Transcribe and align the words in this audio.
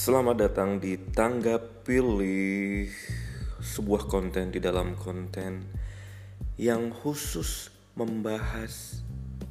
Selamat 0.00 0.48
datang 0.48 0.80
di 0.80 0.96
Tangga 0.96 1.60
Pilih 1.60 2.88
Sebuah 3.60 4.08
konten 4.08 4.48
di 4.48 4.56
dalam 4.56 4.96
konten 4.96 5.68
Yang 6.56 6.84
khusus 7.04 7.68
membahas 8.00 9.04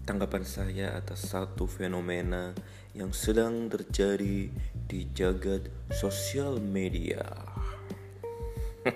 tanggapan 0.09 0.41
saya 0.41 0.97
atas 0.97 1.29
satu 1.29 1.69
fenomena 1.69 2.57
Yang 2.97 3.29
sedang 3.29 3.69
terjadi 3.69 4.49
di 4.89 5.05
jagat 5.13 5.69
sosial 5.93 6.57
media. 6.57 7.21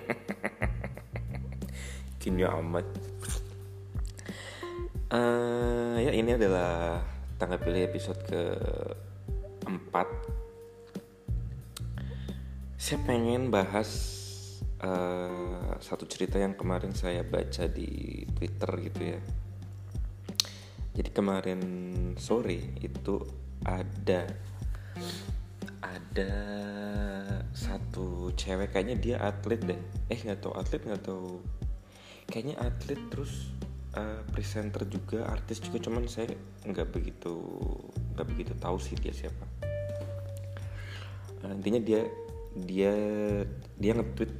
Kini 2.18 2.42
amat. 2.42 2.86
Uh, 5.06 6.02
Ya 6.02 6.18
ini 6.18 6.34
adalah 6.34 6.98
Tangga 7.38 7.62
Pilih 7.62 7.86
episode 7.86 8.18
ke 8.26 8.42
4 9.70 10.33
saya 12.84 13.00
pengen 13.08 13.48
bahas 13.48 13.88
uh, 14.84 15.72
satu 15.80 16.04
cerita 16.04 16.36
yang 16.36 16.52
kemarin 16.52 16.92
saya 16.92 17.24
baca 17.24 17.64
di 17.64 18.20
Twitter 18.36 18.68
gitu 18.84 19.00
ya. 19.08 19.20
Jadi 20.92 21.08
kemarin 21.16 21.62
sore 22.20 22.76
itu 22.84 23.24
ada 23.64 24.28
ada 25.80 26.32
satu 27.56 28.36
cewek 28.36 28.76
kayaknya 28.76 28.96
dia 29.00 29.16
atlet 29.16 29.64
deh. 29.64 29.80
Eh 30.12 30.20
nggak 30.20 30.44
tahu 30.44 30.52
atlet 30.52 30.84
nggak 30.84 31.08
tahu. 31.08 31.40
Kayaknya 32.28 32.68
atlet 32.68 33.00
terus 33.08 33.48
uh, 33.96 34.20
presenter 34.28 34.84
juga 34.84 35.24
artis 35.32 35.56
juga 35.64 35.80
cuman 35.80 36.04
saya 36.04 36.36
nggak 36.68 36.92
begitu 36.92 37.32
nggak 38.12 38.28
begitu 38.28 38.52
tahu 38.60 38.76
sih 38.76 38.92
dia 39.00 39.16
siapa. 39.16 39.72
Uh, 41.40 41.56
intinya 41.56 41.80
dia 41.80 42.04
dia 42.54 42.94
dia 43.74 43.92
nge-tweet 43.98 44.32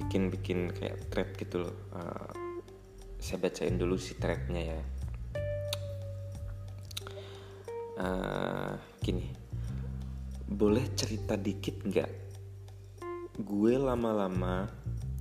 bikin 0.00 0.32
bikin 0.32 0.58
kayak 0.72 1.12
thread 1.12 1.30
gitu 1.36 1.68
loh. 1.68 1.76
Uh, 1.92 2.32
saya 3.20 3.36
bacain 3.36 3.76
dulu 3.76 4.00
si 4.00 4.16
threadnya 4.16 4.62
ya. 4.76 4.80
Uh, 8.00 8.74
gini. 9.04 9.28
Boleh 10.50 10.88
cerita 10.96 11.36
dikit 11.36 11.84
nggak? 11.84 12.10
Gue 13.44 13.76
lama-lama 13.76 14.66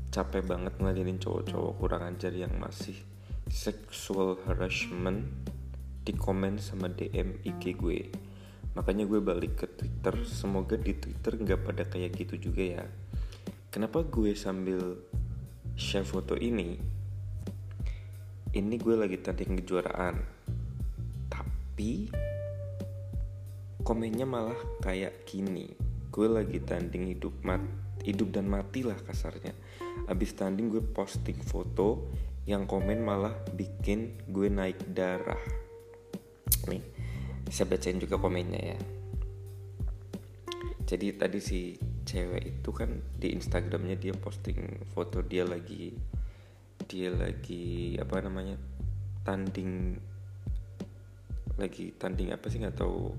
capek 0.10 0.42
banget 0.42 0.74
ngeladenin 0.82 1.22
cowok-cowok 1.22 1.74
kurang 1.78 2.04
ajar 2.10 2.34
yang 2.34 2.56
masih 2.58 2.98
sexual 3.50 4.42
harassment 4.46 5.26
di 6.02 6.18
komen 6.18 6.58
sama 6.58 6.90
DM 6.90 7.38
IG 7.46 7.78
gue 7.78 8.10
makanya 8.74 9.06
gue 9.06 9.22
balik 9.22 9.54
ke 9.64 9.68
Twitter. 9.70 10.26
Semoga 10.26 10.76
di 10.78 10.94
Twitter 10.98 11.38
nggak 11.38 11.62
pada 11.66 11.84
kayak 11.86 12.18
gitu 12.18 12.50
juga 12.50 12.64
ya. 12.82 12.84
Kenapa 13.70 14.02
gue 14.02 14.34
sambil 14.34 14.98
share 15.78 16.06
foto 16.06 16.34
ini? 16.34 16.78
Ini 18.50 18.76
gue 18.82 18.96
lagi 18.98 19.22
tanding 19.22 19.62
kejuaraan. 19.62 20.16
Tapi 21.30 22.10
komennya 23.86 24.26
malah 24.26 24.58
kayak 24.82 25.26
gini. 25.30 25.70
Gue 26.10 26.26
lagi 26.26 26.58
tanding 26.66 27.14
hidup 27.14 27.38
mat 27.46 27.62
hidup 28.04 28.32
dan 28.32 28.48
mati 28.48 28.82
lah 28.82 28.98
kasarnya. 28.98 29.54
Abis 30.08 30.34
tanding 30.34 30.72
gue 30.72 30.84
posting 30.84 31.38
foto 31.44 32.10
yang 32.50 32.66
komen 32.66 33.04
malah 33.04 33.36
bikin 33.54 34.18
gue 34.26 34.50
naik 34.50 34.82
darah. 34.96 35.40
Nih 36.66 36.99
saya 37.50 37.66
bacain 37.66 37.98
juga 37.98 38.22
komennya 38.22 38.62
ya. 38.62 38.80
Jadi 40.90 41.14
tadi 41.18 41.38
si 41.38 41.78
cewek 42.06 42.62
itu 42.62 42.70
kan 42.74 42.90
di 43.18 43.38
Instagramnya 43.38 43.94
dia 43.98 44.14
posting 44.18 44.82
foto 44.90 45.22
dia 45.22 45.46
lagi 45.46 45.94
dia 46.90 47.14
lagi 47.14 47.94
apa 48.02 48.26
namanya 48.26 48.58
tanding 49.22 49.94
lagi 51.62 51.94
tanding 51.94 52.34
apa 52.34 52.50
sih 52.50 52.58
nggak 52.58 52.82
tahu 52.82 53.14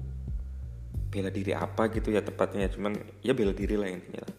bela 1.11 1.31
diri 1.31 1.55
apa 1.55 1.91
gitu 1.95 2.11
ya 2.11 2.23
tepatnya. 2.23 2.67
Cuman 2.71 2.99
ya 3.23 3.35
bela 3.35 3.55
diri 3.55 3.79
lah 3.79 3.87
intinya 3.87 4.27
lah. 4.27 4.35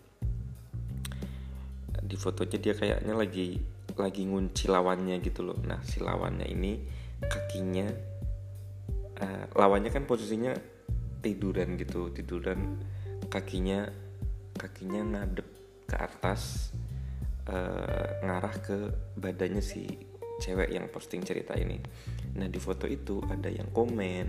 Di 2.03 2.19
fotonya 2.19 2.59
dia 2.59 2.75
kayaknya 2.75 3.15
lagi 3.15 3.55
lagi 3.95 4.27
ngunci 4.27 4.67
lawannya 4.67 5.19
gitu 5.23 5.47
loh. 5.47 5.55
Nah 5.63 5.79
si 5.87 6.03
lawannya 6.03 6.47
ini 6.51 6.75
kakinya 7.23 8.10
uh, 9.21 9.45
lawannya 9.53 9.93
kan 9.93 10.03
posisinya 10.09 10.57
tiduran 11.21 11.77
gitu 11.77 12.09
tiduran 12.09 12.81
kakinya 13.29 13.87
kakinya 14.57 15.01
ngadep 15.05 15.47
ke 15.85 15.95
atas 15.95 16.73
uh, 17.47 18.19
ngarah 18.25 18.55
ke 18.59 18.77
badannya 19.15 19.61
si 19.61 19.85
cewek 20.41 20.73
yang 20.73 20.89
posting 20.89 21.21
cerita 21.21 21.53
ini. 21.53 21.77
Nah 22.33 22.49
di 22.49 22.57
foto 22.57 22.89
itu 22.89 23.21
ada 23.29 23.45
yang 23.45 23.69
komen 23.69 24.25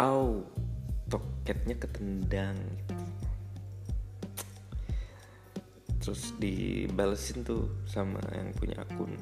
au 0.00 0.48
toketnya 1.12 1.76
ketendang. 1.76 2.56
Terus 6.00 6.32
dibalesin 6.40 7.44
tuh 7.44 7.84
sama 7.84 8.22
yang 8.32 8.48
punya 8.56 8.80
akun 8.80 9.12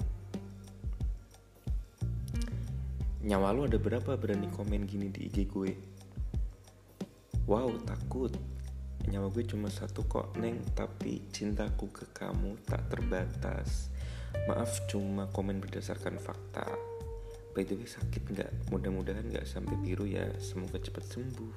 nyawa 3.27 3.51
lu 3.51 3.67
ada 3.67 3.75
berapa? 3.83 4.15
Berani 4.15 4.47
komen 4.55 4.87
gini 4.87 5.11
di 5.11 5.27
IG 5.27 5.51
gue. 5.51 5.75
Wow 7.51 7.75
takut. 7.83 8.31
Nyawa 9.11 9.35
gue 9.35 9.43
cuma 9.43 9.67
satu 9.67 10.07
kok 10.07 10.39
neng. 10.39 10.63
Tapi 10.79 11.27
cintaku 11.35 11.91
ke 11.91 12.07
kamu 12.15 12.55
tak 12.63 12.87
terbatas. 12.87 13.91
Maaf 14.47 14.87
cuma 14.87 15.27
komen 15.35 15.59
berdasarkan 15.59 16.23
fakta. 16.23 16.71
By 17.51 17.67
the 17.67 17.75
way 17.75 17.91
sakit 17.91 18.23
nggak? 18.31 18.71
Mudah-mudahan 18.71 19.27
nggak 19.27 19.51
sampai 19.51 19.75
biru 19.83 20.07
ya. 20.07 20.31
Semoga 20.39 20.79
cepat 20.79 21.05
sembuh. 21.11 21.55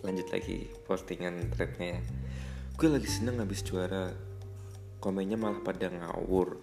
Lanjut 0.00 0.28
lagi 0.32 0.64
postingan 0.88 1.52
threadnya. 1.52 2.00
Ya 2.00 2.02
gue 2.80 2.88
lagi 2.88 3.12
seneng 3.12 3.36
habis 3.44 3.60
juara 3.60 4.08
komennya 5.00 5.40
malah 5.40 5.64
pada 5.64 5.88
ngawur. 5.88 6.60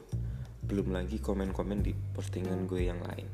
Belum 0.64 0.94
lagi 0.94 1.18
komen-komen 1.18 1.82
di 1.82 1.92
postingan 1.92 2.70
gue 2.70 2.86
yang 2.86 3.02
lain. 3.02 3.28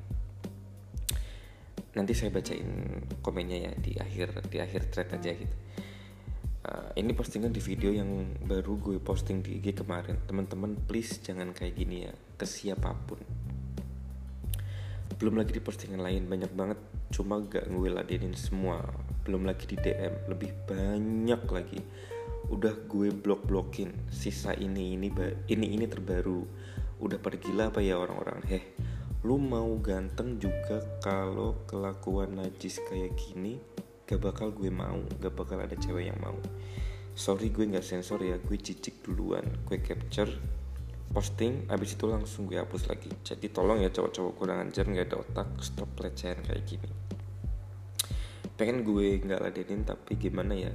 Nanti 1.94 2.16
saya 2.18 2.34
bacain 2.34 3.04
komennya 3.22 3.70
ya 3.70 3.72
di 3.78 3.92
akhir 4.00 4.50
di 4.50 4.58
akhir 4.58 4.90
thread 4.90 5.10
aja 5.14 5.32
gitu. 5.36 5.56
Uh, 6.64 6.96
ini 6.96 7.12
postingan 7.12 7.52
di 7.52 7.60
video 7.60 7.92
yang 7.92 8.40
baru 8.48 8.80
gue 8.80 8.98
posting 8.98 9.44
di 9.44 9.60
IG 9.60 9.84
kemarin. 9.84 10.24
Teman-teman 10.24 10.80
please 10.88 11.20
jangan 11.20 11.52
kayak 11.52 11.76
gini 11.76 12.08
ya 12.08 12.14
ke 12.40 12.48
siapa 12.48 12.96
pun. 13.06 13.20
Belum 15.20 15.38
lagi 15.38 15.54
di 15.54 15.62
postingan 15.62 16.02
lain 16.02 16.26
banyak 16.26 16.52
banget. 16.56 16.80
Cuma 17.14 17.44
gak 17.44 17.68
gue 17.70 17.90
ladenin 17.92 18.34
semua. 18.34 18.82
Belum 19.28 19.46
lagi 19.46 19.70
di 19.70 19.78
DM 19.78 20.32
lebih 20.32 20.50
banyak 20.66 21.42
lagi 21.52 21.80
udah 22.52 22.74
gue 22.90 23.14
blok 23.14 23.48
blokin 23.48 23.94
sisa 24.12 24.52
ini 24.58 25.00
ini 25.00 25.08
ini 25.48 25.66
ini 25.76 25.86
terbaru. 25.88 26.44
Udah 27.04 27.20
pergilah 27.20 27.72
apa 27.72 27.84
ya 27.84 28.00
orang-orang? 28.00 28.40
Heh 28.48 28.64
lu 29.24 29.40
mau 29.40 29.72
ganteng 29.80 30.36
juga 30.36 30.84
kalau 31.00 31.64
kelakuan 31.64 32.36
najis 32.36 32.84
kayak 32.84 33.16
gini 33.16 33.56
gak 34.04 34.20
bakal 34.20 34.52
gue 34.52 34.68
mau 34.68 35.00
gak 35.24 35.32
bakal 35.32 35.64
ada 35.64 35.80
cewek 35.80 36.12
yang 36.12 36.20
mau. 36.20 36.36
Sorry 37.16 37.48
gue 37.54 37.64
nggak 37.64 37.88
sensor 37.88 38.20
ya 38.20 38.36
gue 38.36 38.60
cicik 38.60 39.00
duluan 39.00 39.48
gue 39.64 39.80
capture 39.80 40.28
posting 41.16 41.70
abis 41.72 41.96
itu 41.96 42.04
langsung 42.04 42.52
gue 42.52 42.60
hapus 42.60 42.92
lagi. 42.92 43.08
Jadi 43.24 43.48
tolong 43.48 43.80
ya 43.80 43.96
cowok-cowok 43.96 44.34
kurang 44.36 44.60
ajar 44.68 44.92
nggak 44.92 45.08
ada 45.08 45.18
otak 45.24 45.48
stop 45.64 45.88
pelecehan 45.96 46.44
kayak 46.44 46.68
gini. 46.68 46.90
Pengen 48.60 48.84
gue 48.84 49.24
nggak 49.24 49.40
ladenin 49.40 49.88
tapi 49.88 50.20
gimana 50.20 50.52
ya 50.52 50.74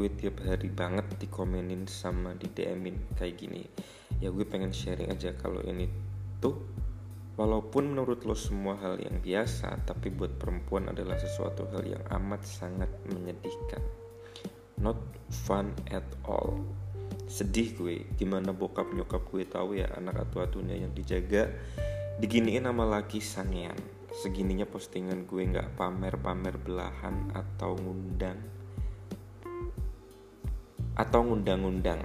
gue 0.00 0.08
tiap 0.16 0.40
hari 0.48 0.72
banget 0.72 1.04
dikomenin 1.20 1.84
sama 1.84 2.32
di 2.32 2.48
DMin 2.48 3.12
kayak 3.20 3.36
gini. 3.36 3.68
Ya 4.16 4.32
gue 4.32 4.48
pengen 4.48 4.72
sharing 4.72 5.12
aja 5.12 5.36
kalau 5.36 5.60
ini 5.60 5.92
tuh 6.40 6.56
walaupun 7.36 7.92
menurut 7.92 8.24
lo 8.24 8.32
semua 8.32 8.80
hal 8.80 8.96
yang 8.96 9.20
biasa 9.20 9.84
tapi 9.84 10.08
buat 10.08 10.40
perempuan 10.40 10.88
adalah 10.88 11.20
sesuatu 11.20 11.68
hal 11.76 11.84
yang 11.84 12.00
amat 12.16 12.48
sangat 12.48 12.88
menyedihkan. 13.12 13.84
Not 14.80 14.96
fun 15.28 15.76
at 15.92 16.08
all. 16.24 16.64
Sedih 17.28 17.76
gue 17.76 18.08
gimana 18.16 18.56
bokap 18.56 18.96
nyokap 18.96 19.28
gue 19.28 19.44
tahu 19.44 19.84
ya 19.84 19.92
anak 20.00 20.24
atu-atunya 20.24 20.80
yang 20.80 20.96
dijaga 20.96 21.52
diginiin 22.24 22.64
sama 22.64 22.88
laki 22.88 23.20
sangean. 23.20 23.76
Segininya 24.16 24.64
postingan 24.64 25.28
gue 25.28 25.44
nggak 25.44 25.76
pamer-pamer 25.76 26.56
belahan 26.56 27.36
atau 27.36 27.76
ngundang 27.76 28.59
atau 30.98 31.20
ngundang-ngundang 31.22 32.02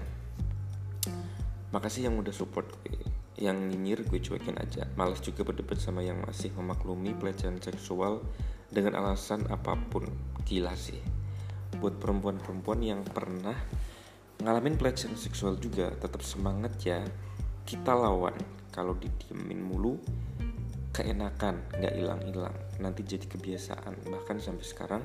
makasih 1.76 2.08
yang 2.08 2.16
udah 2.22 2.32
support 2.32 2.72
gue 2.88 2.96
yang 3.36 3.68
nyinyir 3.68 4.08
gue 4.08 4.20
cuekin 4.24 4.56
aja. 4.56 4.88
Males 4.96 5.20
juga 5.20 5.44
berdebat 5.44 5.76
sama 5.76 6.00
yang 6.00 6.24
masih 6.24 6.56
memaklumi 6.56 7.12
pelecehan 7.20 7.60
seksual 7.60 8.24
dengan 8.72 8.96
alasan 8.96 9.44
apa 9.52 9.76
pun. 9.92 10.08
Gila 10.48 10.72
sih. 10.80 11.00
Buat 11.84 12.00
perempuan-perempuan 12.00 12.80
yang 12.80 13.04
pernah 13.04 13.56
ngalamin 14.40 14.80
pelecehan 14.80 15.20
seksual 15.20 15.60
juga 15.60 15.92
tetap 16.00 16.24
semangat 16.24 16.80
ya. 16.80 17.04
Kita 17.68 17.92
lawan. 17.92 18.36
Kalau 18.72 18.96
didiemin 18.96 19.60
mulu 19.60 20.00
keenakan 20.96 21.60
nggak 21.76 21.92
hilang-hilang. 21.92 22.56
Nanti 22.80 23.04
jadi 23.04 23.28
kebiasaan. 23.28 24.08
Bahkan 24.08 24.40
sampai 24.40 24.64
sekarang 24.64 25.04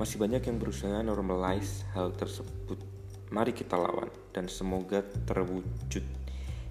masih 0.00 0.16
banyak 0.16 0.40
yang 0.48 0.56
berusaha 0.56 1.04
normalize 1.04 1.84
hal 1.92 2.08
tersebut 2.16 2.95
mari 3.30 3.52
kita 3.52 3.74
lawan 3.74 4.10
dan 4.30 4.46
semoga 4.46 5.02
terwujud. 5.26 6.04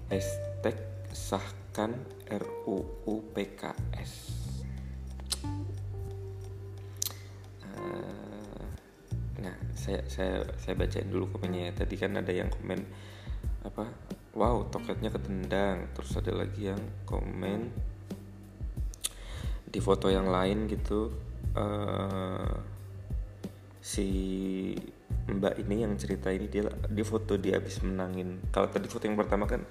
Hashtag 0.06 0.78
sahkan 1.10 1.96
RUU 2.28 3.24
PKS 3.34 4.12
uh, 7.76 8.66
nah 9.40 9.56
saya 9.76 10.00
saya 10.08 10.44
saya 10.56 10.74
bacain 10.76 11.08
dulu 11.08 11.36
komennya 11.36 11.70
ya. 11.70 11.82
tadi 11.84 11.94
kan 11.96 12.16
ada 12.16 12.32
yang 12.32 12.48
komen 12.52 12.80
apa 13.64 13.88
wow 14.36 14.68
toketnya 14.68 15.10
ketendang. 15.10 15.90
Terus 15.96 16.12
ada 16.20 16.32
lagi 16.36 16.70
yang 16.70 16.80
komen 17.08 17.72
di 19.66 19.80
foto 19.82 20.08
yang 20.08 20.30
lain 20.30 20.70
gitu 20.70 21.12
uh, 21.58 22.54
si 23.82 24.08
mbak 25.26 25.58
ini 25.58 25.82
yang 25.82 25.98
cerita 25.98 26.30
ini 26.30 26.46
dia 26.46 26.70
di 26.86 27.02
foto 27.02 27.34
dia 27.34 27.58
habis 27.58 27.82
menangin. 27.82 28.38
Kalau 28.54 28.70
tadi 28.70 28.86
foto 28.86 29.10
yang 29.10 29.18
pertama 29.18 29.50
kan 29.50 29.66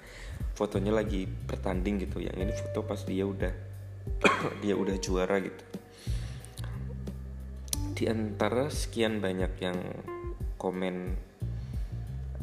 fotonya 0.52 0.92
lagi 0.92 1.24
bertanding 1.24 2.04
gitu 2.04 2.20
yang 2.20 2.36
ini 2.36 2.52
foto 2.52 2.84
pas 2.84 3.00
dia 3.04 3.24
udah 3.24 3.52
dia 4.62 4.74
udah 4.76 4.96
juara 5.00 5.40
gitu. 5.40 5.64
Di 7.96 8.04
antara 8.12 8.68
sekian 8.68 9.24
banyak 9.24 9.52
yang 9.64 9.78
komen 10.60 11.16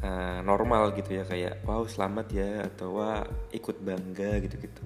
uh, 0.04 0.40
normal 0.44 0.94
gitu 0.94 1.18
ya 1.18 1.24
kayak 1.24 1.64
wow 1.64 1.88
selamat 1.88 2.28
ya 2.34 2.50
atau 2.68 3.00
wah 3.00 3.24
ikut 3.56 3.80
bangga 3.82 4.44
gitu 4.44 4.56
gitu 4.60 4.86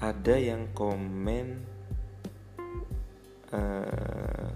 ada 0.00 0.34
yang 0.40 0.72
komen 0.72 1.60
uh, 3.52 4.48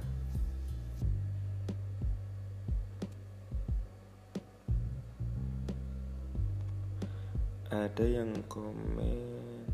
ada 7.73 8.05
yang 8.05 8.29
komen. 8.45 9.65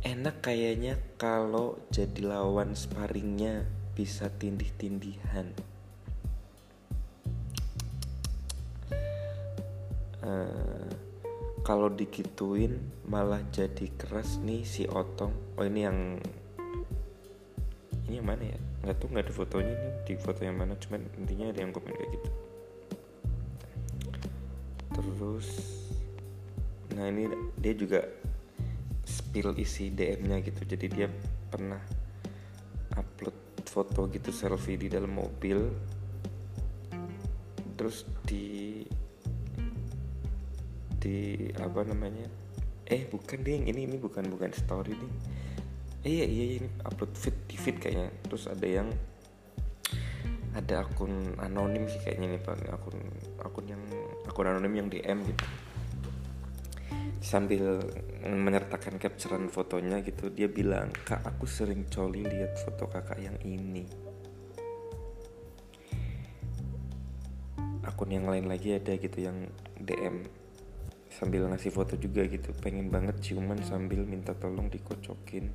Enak 0.00 0.44
kayaknya 0.44 0.96
kalau 1.20 1.76
jadi 1.92 2.24
lawan 2.24 2.72
sparringnya 2.76 3.68
bisa 3.96 4.32
tindih-tindihan. 4.32 5.52
Uh, 10.20 10.88
kalau 11.64 11.88
dikituin 11.88 12.76
malah 13.08 13.40
jadi 13.52 13.88
keras 13.96 14.40
nih 14.40 14.64
si 14.64 14.84
otong. 14.88 15.32
Oh 15.56 15.64
ini 15.64 15.80
yang 15.84 15.98
ini 18.08 18.20
yang 18.20 18.28
mana 18.28 18.56
ya? 18.56 18.58
Nggak 18.84 18.96
tuh 19.00 19.08
nggak 19.12 19.24
ada 19.28 19.34
fotonya 19.36 19.74
nih. 19.76 19.92
Di 20.08 20.12
foto 20.16 20.40
yang 20.44 20.56
mana? 20.56 20.76
Cuman 20.80 21.04
intinya 21.20 21.52
ada 21.52 21.60
yang 21.60 21.72
komen 21.72 21.92
kayak 21.92 22.12
gitu 22.16 22.39
terus 25.20 25.48
nah 26.96 27.04
ini 27.04 27.28
dia 27.60 27.76
juga 27.76 28.00
spill 29.10 29.52
isi 29.58 29.90
DM-nya 29.92 30.40
gitu. 30.42 30.62
Jadi 30.64 30.86
dia 30.88 31.06
pernah 31.50 31.78
upload 32.94 33.66
foto 33.66 34.06
gitu 34.08 34.32
selfie 34.32 34.78
di 34.78 34.88
dalam 34.88 35.12
mobil. 35.12 35.58
Terus 37.74 38.06
di 38.26 38.82
di 41.00 41.46
apa 41.58 41.84
namanya? 41.84 42.26
Eh 42.86 43.06
bukan 43.06 43.44
ding 43.44 43.70
ini 43.70 43.86
ini 43.86 43.96
bukan 44.00 44.26
bukan 44.26 44.50
story 44.50 44.98
nih 44.98 45.12
eh, 46.00 46.10
iya 46.10 46.26
iya 46.26 46.44
ini 46.58 46.68
upload 46.82 47.12
feed 47.14 47.36
di 47.46 47.56
feed 47.60 47.76
kayaknya. 47.78 48.08
Terus 48.26 48.48
ada 48.48 48.66
yang 48.66 48.88
ada 50.50 50.82
akun 50.82 51.38
anonim 51.38 51.86
sih 51.86 52.02
kayaknya 52.02 52.34
nih 52.34 52.42
pak 52.42 52.58
akun 52.74 52.98
akun 53.38 53.66
yang 53.70 53.82
akun 54.30 54.46
anonim 54.46 54.78
yang 54.78 54.86
DM 54.86 55.26
gitu. 55.26 55.46
Sambil 57.18 57.82
menyertakan 58.22 59.02
capturean 59.02 59.50
fotonya 59.50 59.98
gitu 60.06 60.30
dia 60.30 60.46
bilang 60.46 60.94
kak 61.02 61.26
aku 61.26 61.50
sering 61.50 61.90
coli 61.90 62.22
lihat 62.22 62.54
foto 62.62 62.86
kakak 62.86 63.18
yang 63.18 63.34
ini. 63.42 63.90
Akun 67.82 68.14
yang 68.14 68.30
lain 68.30 68.46
lagi 68.46 68.78
ada 68.78 68.94
gitu 68.94 69.18
yang 69.18 69.50
DM 69.82 70.22
sambil 71.10 71.50
ngasih 71.50 71.74
foto 71.74 71.98
juga 71.98 72.22
gitu. 72.30 72.54
Pengen 72.62 72.86
banget 72.86 73.18
ciuman 73.18 73.58
sambil 73.66 74.06
minta 74.06 74.30
tolong 74.38 74.70
dikocokin 74.70 75.50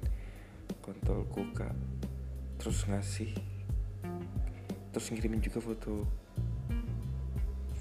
kontol 0.84 1.26
kuka 1.34 1.70
terus 2.62 2.86
ngasih 2.90 3.30
terus 4.90 5.10
ngirimin 5.10 5.42
juga 5.42 5.62
foto 5.62 6.25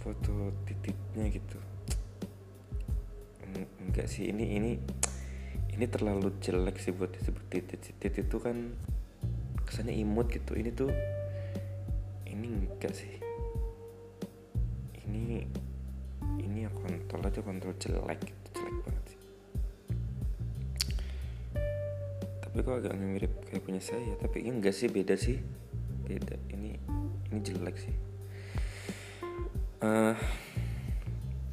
foto 0.05 0.53
titiknya 0.69 1.33
gitu. 1.33 1.57
Enggak 3.81 4.13
sih 4.13 4.29
ini 4.29 4.61
ini 4.61 4.73
ini 5.73 5.87
terlalu 5.89 6.37
jelek 6.45 6.77
sih 6.77 6.93
buat 6.93 7.09
disebut 7.17 7.45
titik 7.49 7.81
titik 7.97 8.29
itu 8.29 8.37
kan 8.37 8.77
kesannya 9.65 9.97
imut 9.97 10.29
gitu. 10.29 10.53
Ini 10.53 10.77
tuh 10.77 10.93
ini 12.29 12.69
enggak 12.69 12.93
sih. 12.93 13.17
Ini 15.09 15.41
ini 16.45 16.59
ya 16.69 16.71
kontrol 16.77 17.25
aja 17.25 17.41
kontrol 17.41 17.73
jelek 17.81 18.21
gitu 18.29 18.61
jelek 18.61 18.77
banget 18.85 19.05
sih. 19.09 19.21
Tapi 22.45 22.57
kok 22.61 22.77
agak 22.77 22.95
mirip 23.01 23.33
kayak 23.49 23.65
punya 23.65 23.81
saya 23.81 24.13
tapi 24.21 24.45
ini 24.45 24.61
enggak 24.61 24.77
sih 24.77 24.93
beda 24.93 25.17
sih. 25.17 25.41
Beda 26.05 26.37
ini 26.53 26.77
ini 27.33 27.41
jelek 27.41 27.81
sih 27.81 28.14
uh, 29.85 30.17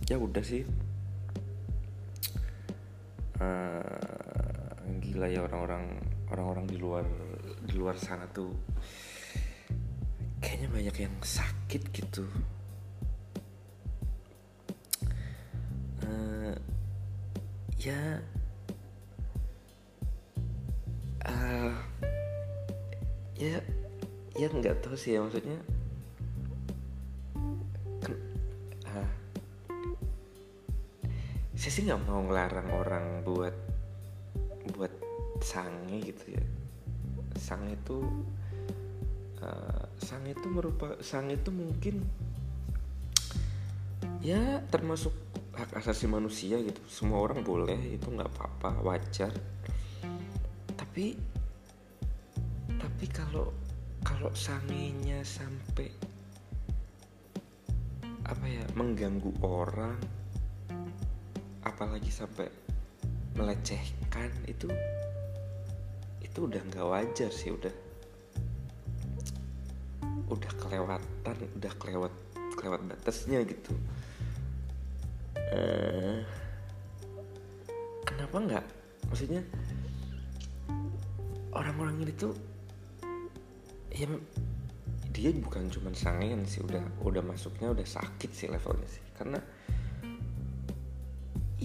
ya 0.08 0.16
udah 0.16 0.40
sih. 0.40 0.64
Uh, 3.36 3.84
gila 5.04 5.28
ya 5.28 5.44
orang-orang 5.44 6.00
orang-orang 6.32 6.66
di 6.72 6.78
luar 6.80 7.04
di 7.68 7.76
luar 7.76 8.00
sana 8.00 8.24
tuh 8.32 8.56
kayaknya 10.40 10.72
banyak 10.72 10.96
yang 10.96 11.16
sakit 11.20 11.84
gitu. 11.92 12.24
Ya 17.82 18.22
uh, 21.26 21.74
ya 23.34 23.58
ya 24.38 24.48
nggak 24.54 24.86
tahu 24.86 24.94
sih 24.94 25.18
ya 25.18 25.26
maksudnya 25.26 25.58
sih 31.82 31.90
nggak 31.90 32.06
mau 32.06 32.22
ngelarang 32.22 32.70
orang 32.78 33.06
buat 33.26 33.58
buat 34.78 34.94
sange 35.42 36.14
gitu 36.14 36.38
ya. 36.38 36.46
Sange 37.34 37.74
itu 37.74 38.06
uh, 39.42 39.90
sange 39.98 40.38
itu 40.38 40.46
merupakan 40.46 41.02
sange 41.02 41.42
itu 41.42 41.50
mungkin 41.50 42.06
ya 44.22 44.62
termasuk 44.70 45.10
hak 45.58 45.74
asasi 45.82 46.06
manusia 46.06 46.62
gitu. 46.62 46.78
Semua 46.86 47.18
orang 47.18 47.42
boleh 47.42 47.98
itu 47.98 48.14
nggak 48.14 48.30
apa-apa 48.30 48.86
wajar. 48.86 49.34
Tapi 50.78 51.18
tapi 52.78 53.06
kalau 53.10 53.50
kalau 54.06 54.30
sangenya 54.38 55.26
sampai 55.26 55.90
apa 58.30 58.46
ya 58.46 58.62
mengganggu 58.78 59.34
orang 59.42 60.21
apalagi 61.82 62.14
sampai 62.14 62.46
melecehkan 63.34 64.30
itu 64.46 64.70
itu 66.22 66.46
udah 66.46 66.62
nggak 66.70 66.86
wajar 66.86 67.34
sih 67.34 67.50
udah 67.50 67.74
udah 70.30 70.52
kelewatan 70.62 71.38
udah 71.58 71.74
kelewat 71.82 72.14
kelewat 72.54 72.86
batasnya 72.86 73.42
gitu. 73.50 73.74
Uh, 75.34 76.22
kenapa 78.06 78.38
nggak? 78.38 78.66
Maksudnya 79.10 79.42
orang-orang 81.50 81.98
ini 82.06 82.14
tuh 82.14 82.38
ya 83.90 84.06
dia 85.10 85.34
bukan 85.34 85.66
cuma 85.74 85.90
sangean 85.98 86.46
sih 86.46 86.62
udah 86.62 86.86
udah 87.02 87.26
masuknya 87.26 87.74
udah 87.74 87.90
sakit 87.90 88.30
sih 88.30 88.54
levelnya 88.54 88.86
sih 88.86 89.02
karena 89.18 89.42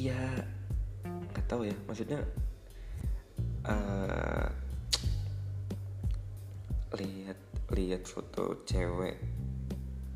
ya 0.06 0.20
nggak 1.34 1.46
tahu 1.50 1.66
ya 1.66 1.76
maksudnya 1.90 2.22
uh, 3.66 4.48
lihat 6.94 7.38
lihat 7.74 8.02
foto 8.06 8.62
cewek 8.62 9.18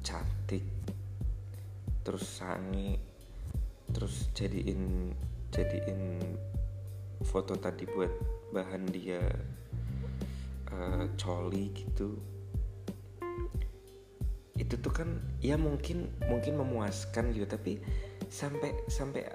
cantik 0.07 0.63
terus 2.07 2.25
sange 2.25 2.97
terus 3.91 4.31
jadiin 4.33 5.11
jadiin 5.51 6.23
foto 7.27 7.59
tadi 7.59 7.85
buat 7.85 8.11
bahan 8.55 8.89
dia 8.89 9.21
uh, 10.73 11.05
coli 11.21 11.75
gitu. 11.75 12.17
Itu 14.57 14.75
tuh 14.79 14.93
kan 14.93 15.09
ya 15.43 15.59
mungkin 15.59 16.09
mungkin 16.31 16.61
memuaskan 16.61 17.35
gitu 17.35 17.45
tapi 17.45 17.83
sampai 18.31 18.73
sampai 18.87 19.27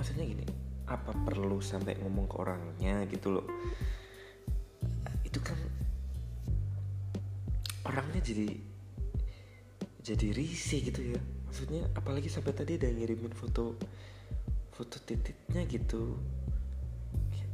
maksudnya 0.00 0.24
gini 0.24 0.48
apa 0.88 1.12
perlu 1.12 1.60
sampai 1.60 2.00
ngomong 2.00 2.24
ke 2.24 2.36
orangnya 2.40 3.04
gitu 3.12 3.36
loh? 3.36 3.46
Itu 5.22 5.44
kan 5.44 5.60
orangnya 7.84 8.24
jadi 8.24 8.48
jadi 10.00 10.26
risih 10.32 10.88
gitu 10.88 11.14
ya. 11.14 11.20
Maksudnya 11.46 11.84
apalagi 11.92 12.32
sampai 12.32 12.56
tadi 12.56 12.80
ada 12.80 12.88
ngirimin 12.88 13.36
foto 13.36 13.76
foto 14.72 14.96
titiknya 15.04 15.68
gitu. 15.68 16.16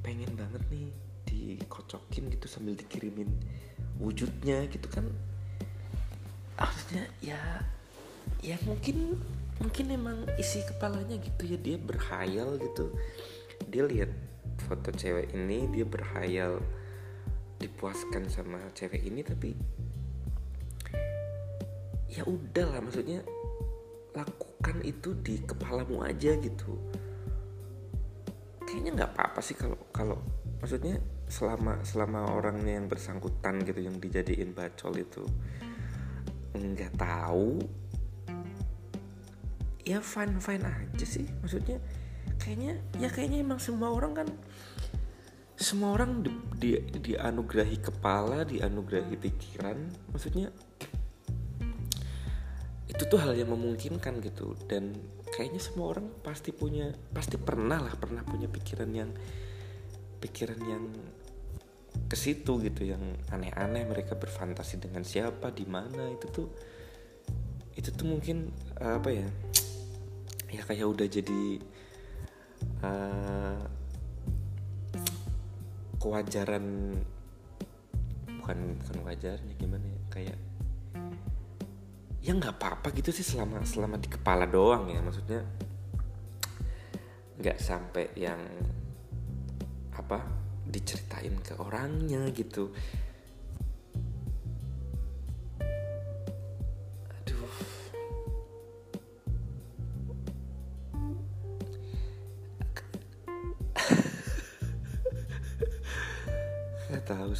Pengen 0.06 0.38
banget 0.38 0.62
nih 0.70 0.94
dikocokin 1.26 2.30
gitu 2.30 2.46
sambil 2.46 2.78
dikirimin 2.78 3.28
wujudnya 3.98 4.70
gitu 4.70 4.86
kan. 4.86 5.04
Maksudnya 6.56 7.10
ya 7.18 7.60
ya 8.40 8.56
mungkin 8.64 9.18
mungkin 9.60 9.86
emang 9.88 10.18
isi 10.36 10.60
kepalanya 10.64 11.16
gitu 11.20 11.42
ya 11.48 11.58
dia 11.60 11.76
berhayal 11.80 12.60
gitu. 12.60 12.92
Dia 13.68 13.88
lihat 13.88 14.10
foto 14.68 14.92
cewek 14.92 15.32
ini 15.32 15.68
dia 15.72 15.84
berhayal 15.84 16.60
dipuaskan 17.56 18.28
sama 18.28 18.60
cewek 18.76 19.00
ini 19.00 19.24
tapi 19.24 19.56
ya 22.12 22.24
udah 22.24 22.66
lah 22.76 22.80
maksudnya 22.84 23.24
lakukan 24.16 24.80
itu 24.84 25.12
di 25.20 25.40
kepalamu 25.44 26.04
aja 26.04 26.36
gitu. 26.36 26.76
Kayaknya 28.64 28.90
nggak 29.02 29.10
apa-apa 29.16 29.40
sih 29.40 29.56
kalau 29.56 29.78
kalau 29.92 30.18
maksudnya 30.60 31.00
selama 31.26 31.82
selama 31.82 32.32
orangnya 32.32 32.78
yang 32.78 32.86
bersangkutan 32.86 33.60
gitu 33.66 33.82
yang 33.82 33.98
dijadiin 33.98 34.54
bacol 34.54 34.94
itu 34.96 35.26
nggak 36.56 36.96
tahu 36.96 37.60
ya 39.86 40.02
fine 40.02 40.42
fine 40.42 40.66
aja 40.66 41.06
sih. 41.06 41.30
Maksudnya 41.40 41.78
kayaknya 42.42 42.82
ya 42.98 43.08
kayaknya 43.08 43.46
emang 43.46 43.62
semua 43.62 43.94
orang 43.94 44.12
kan 44.18 44.28
semua 45.56 45.96
orang 45.96 46.20
di, 46.20 46.28
di, 46.58 46.70
dianugerahi 47.00 47.78
kepala 47.78 48.42
dianugerahi 48.42 49.14
pikiran. 49.14 49.78
Maksudnya 50.10 50.50
itu 52.90 53.02
tuh 53.06 53.18
hal 53.22 53.38
yang 53.38 53.54
memungkinkan 53.54 54.18
gitu. 54.20 54.58
Dan 54.66 54.98
kayaknya 55.30 55.62
semua 55.62 55.94
orang 55.94 56.10
pasti 56.20 56.50
punya 56.50 56.90
pasti 57.14 57.38
pernah 57.38 57.78
lah 57.78 57.94
pernah 57.94 58.26
punya 58.26 58.50
pikiran 58.50 58.90
yang 58.90 59.10
pikiran 60.20 60.60
yang 60.66 60.84
ke 62.06 62.16
situ 62.16 62.60
gitu 62.60 62.86
yang 62.86 63.00
aneh-aneh 63.32 63.88
mereka 63.88 64.14
berfantasi 64.14 64.78
dengan 64.80 65.02
siapa 65.02 65.50
di 65.50 65.64
mana 65.64 66.12
itu 66.12 66.26
tuh 66.28 66.48
itu 67.76 67.92
tuh 67.92 68.06
mungkin 68.08 68.48
uh, 68.80 68.96
apa 68.96 69.10
ya 69.12 69.26
ya 70.50 70.62
kayak 70.62 70.86
udah 70.86 71.06
jadi 71.10 71.42
uh, 72.82 73.60
kewajaran 75.98 76.96
bukan 78.38 78.58
bukan 78.78 78.98
wajarnya 79.02 79.54
gimana 79.58 79.82
ya 79.82 80.00
kayak 80.06 80.38
ya 82.22 82.30
nggak 82.34 82.58
apa-apa 82.58 82.94
gitu 82.94 83.10
sih 83.10 83.26
selama 83.26 83.62
selama 83.66 83.98
di 83.98 84.06
kepala 84.06 84.46
doang 84.46 84.86
ya 84.90 85.02
maksudnya 85.02 85.42
nggak 87.42 87.58
sampai 87.58 88.10
yang 88.14 88.38
apa 89.94 90.22
diceritain 90.66 91.38
ke 91.42 91.54
orangnya 91.58 92.26
gitu 92.34 92.70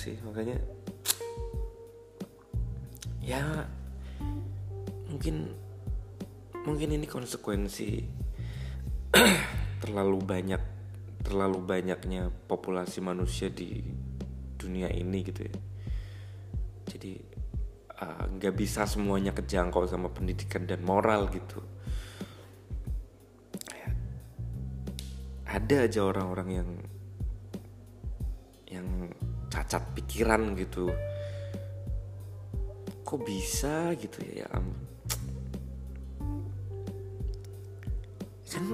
sih 0.06 0.14
makanya 0.22 0.54
ya 3.26 3.42
mungkin 5.10 5.50
mungkin 6.62 6.94
ini 6.94 7.10
konsekuensi 7.10 7.90
terlalu 9.82 10.18
banyak 10.22 10.62
terlalu 11.26 11.58
banyaknya 11.58 12.30
populasi 12.46 13.02
manusia 13.02 13.50
di 13.50 13.82
dunia 14.54 14.86
ini 14.94 15.26
gitu 15.26 15.42
ya. 15.42 15.56
Jadi 16.86 17.12
nggak 18.38 18.54
uh, 18.54 18.58
bisa 18.58 18.86
semuanya 18.86 19.34
kejangkau 19.34 19.90
sama 19.90 20.06
pendidikan 20.14 20.70
dan 20.70 20.86
moral 20.86 21.26
gitu. 21.34 21.58
Ada 25.46 25.90
aja 25.90 26.06
orang-orang 26.06 26.48
yang 26.52 26.68
cacat 29.66 29.82
pikiran 29.98 30.54
gitu. 30.54 30.86
Kok 33.02 33.20
bisa 33.26 33.90
gitu 33.98 34.22
ya? 34.22 34.46
Ya 34.46 34.48
ampun. 34.54 34.86
Kan 38.46 38.64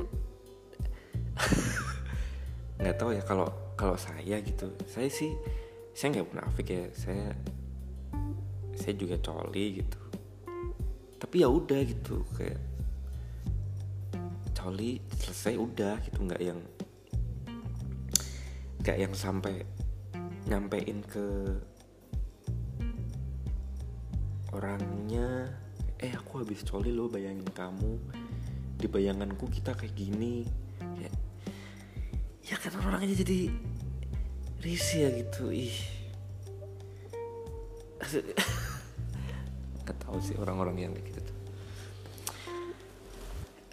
nggak 2.85 2.97
tahu 3.01 3.17
ya 3.17 3.25
kalau 3.25 3.49
kalau 3.73 3.97
saya 3.97 4.37
gitu 4.45 4.69
saya 4.85 5.09
sih 5.09 5.33
saya 5.97 6.13
nggak 6.13 6.29
munafik 6.29 6.69
ya 6.69 6.85
saya 6.93 7.33
saya 8.77 8.93
juga 8.93 9.17
coli 9.17 9.81
gitu. 9.81 10.01
Tapi 11.17 11.41
ya 11.41 11.49
udah 11.49 11.81
gitu 11.89 12.21
kayak 12.37 12.61
coli 14.53 15.01
selesai 15.17 15.57
udah 15.57 16.05
gitu 16.05 16.21
nggak 16.21 16.43
yang 16.45 16.61
nggak 18.85 18.99
yang 19.09 19.15
sampai 19.17 19.65
nyampein 20.53 21.01
ke 21.09 21.57
orangnya 24.53 25.49
eh 25.97 26.13
aku 26.13 26.45
habis 26.45 26.61
coli 26.61 26.93
lo 26.93 27.09
bayangin 27.09 27.49
kamu. 27.57 27.97
Di 28.77 28.85
bayanganku 28.85 29.49
kita 29.49 29.73
kayak 29.73 29.97
gini. 29.97 30.45
Ya, 31.01 31.09
ya 32.53 32.57
kan 32.61 32.77
orangnya 32.85 33.17
jadi 33.17 33.49
risih 34.61 35.09
ya 35.09 35.11
gitu. 35.25 35.49
Ih. 35.49 35.73
Nggak 39.89 39.97
tahu 40.05 40.21
sih 40.21 40.37
orang-orang 40.37 40.85
yang 40.85 40.93
kayak 40.93 41.17
gitu 41.17 41.21
tuh. 41.25 41.39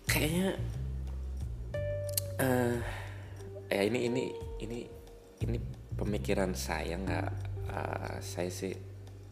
Kayaknya 0.07 0.47
uh, 2.39 2.79
ya 3.67 3.81
ini 3.83 3.99
ini 4.07 4.23
ini 4.63 4.79
ini 5.43 5.78
pemikiran 5.99 6.55
saya 6.55 6.95
nggak 6.95 7.29
uh, 7.67 8.15
saya 8.23 8.47
sih 8.47 8.71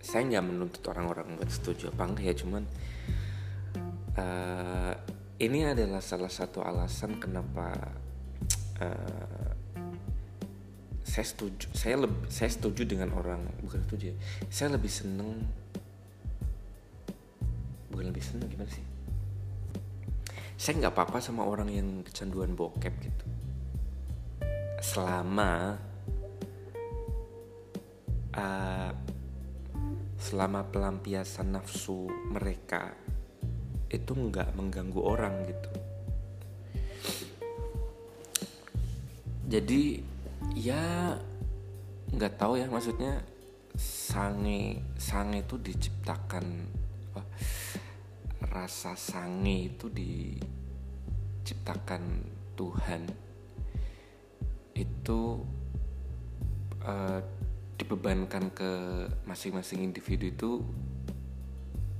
saya 0.04 0.28
nggak 0.28 0.46
menuntut 0.46 0.84
orang-orang 0.92 1.40
buat 1.40 1.48
setuju 1.48 1.96
apa 1.96 2.04
enggak 2.04 2.26
ya 2.28 2.36
cuman 2.44 2.64
uh, 4.20 4.94
ini 5.40 5.60
adalah 5.64 6.04
salah 6.04 6.30
satu 6.30 6.60
alasan 6.60 7.16
kenapa 7.16 7.72
uh, 8.84 9.52
saya 11.08 11.24
setuju 11.24 11.72
saya 11.72 12.04
lebih 12.04 12.28
saya 12.28 12.52
setuju 12.52 12.84
dengan 12.84 13.16
orang 13.16 13.42
bukan 13.64 13.80
setuju 13.88 14.12
ya 14.12 14.16
saya 14.52 14.76
lebih 14.76 14.92
seneng 14.92 15.48
bukan 17.98 18.14
lebih 18.14 18.22
seneng 18.22 18.46
gimana 18.54 18.70
sih? 18.70 18.86
Saya 20.54 20.78
nggak 20.78 20.94
apa-apa 20.94 21.18
sama 21.18 21.50
orang 21.50 21.74
yang 21.74 22.06
kecanduan 22.06 22.54
bokep 22.54 22.94
gitu. 23.02 23.26
Selama 24.86 25.82
uh, 28.38 28.94
selama 30.18 30.70
pelampiasan 30.70 31.58
nafsu 31.58 32.10
mereka 32.30 32.94
itu 33.88 34.14
nggak 34.14 34.54
mengganggu 34.54 35.02
orang 35.02 35.46
gitu. 35.48 35.70
Jadi 39.48 40.04
ya 40.60 41.16
nggak 42.12 42.36
tahu 42.36 42.60
ya 42.60 42.68
maksudnya 42.68 43.24
sange 43.78 44.84
sange 45.00 45.48
itu 45.48 45.56
diciptakan 45.56 46.68
apa, 47.14 47.24
rasa 48.52 49.00
sange 49.00 49.72
itu 49.72 49.88
diciptakan 51.48 52.04
Tuhan. 52.60 53.08
Itu 54.76 55.48
uh, 56.84 57.22
dibebankan 57.78 58.50
ke 58.52 58.72
masing-masing 59.30 59.86
individu 59.86 60.26
itu 60.28 60.50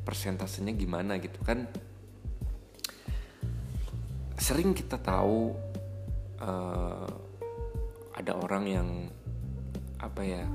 persentasenya 0.04 0.74
gimana 0.74 1.22
gitu 1.22 1.38
kan? 1.46 1.70
Sering 4.38 4.74
kita 4.74 4.98
tahu 4.98 5.54
uh, 6.42 7.10
ada 8.18 8.34
orang 8.34 8.66
yang 8.66 8.90
apa 9.98 10.22
ya 10.22 10.46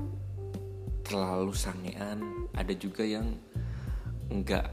terlalu 1.03 1.51
sangean 1.51 2.47
ada 2.55 2.71
juga 2.75 3.03
yang 3.03 3.35
nggak 4.31 4.67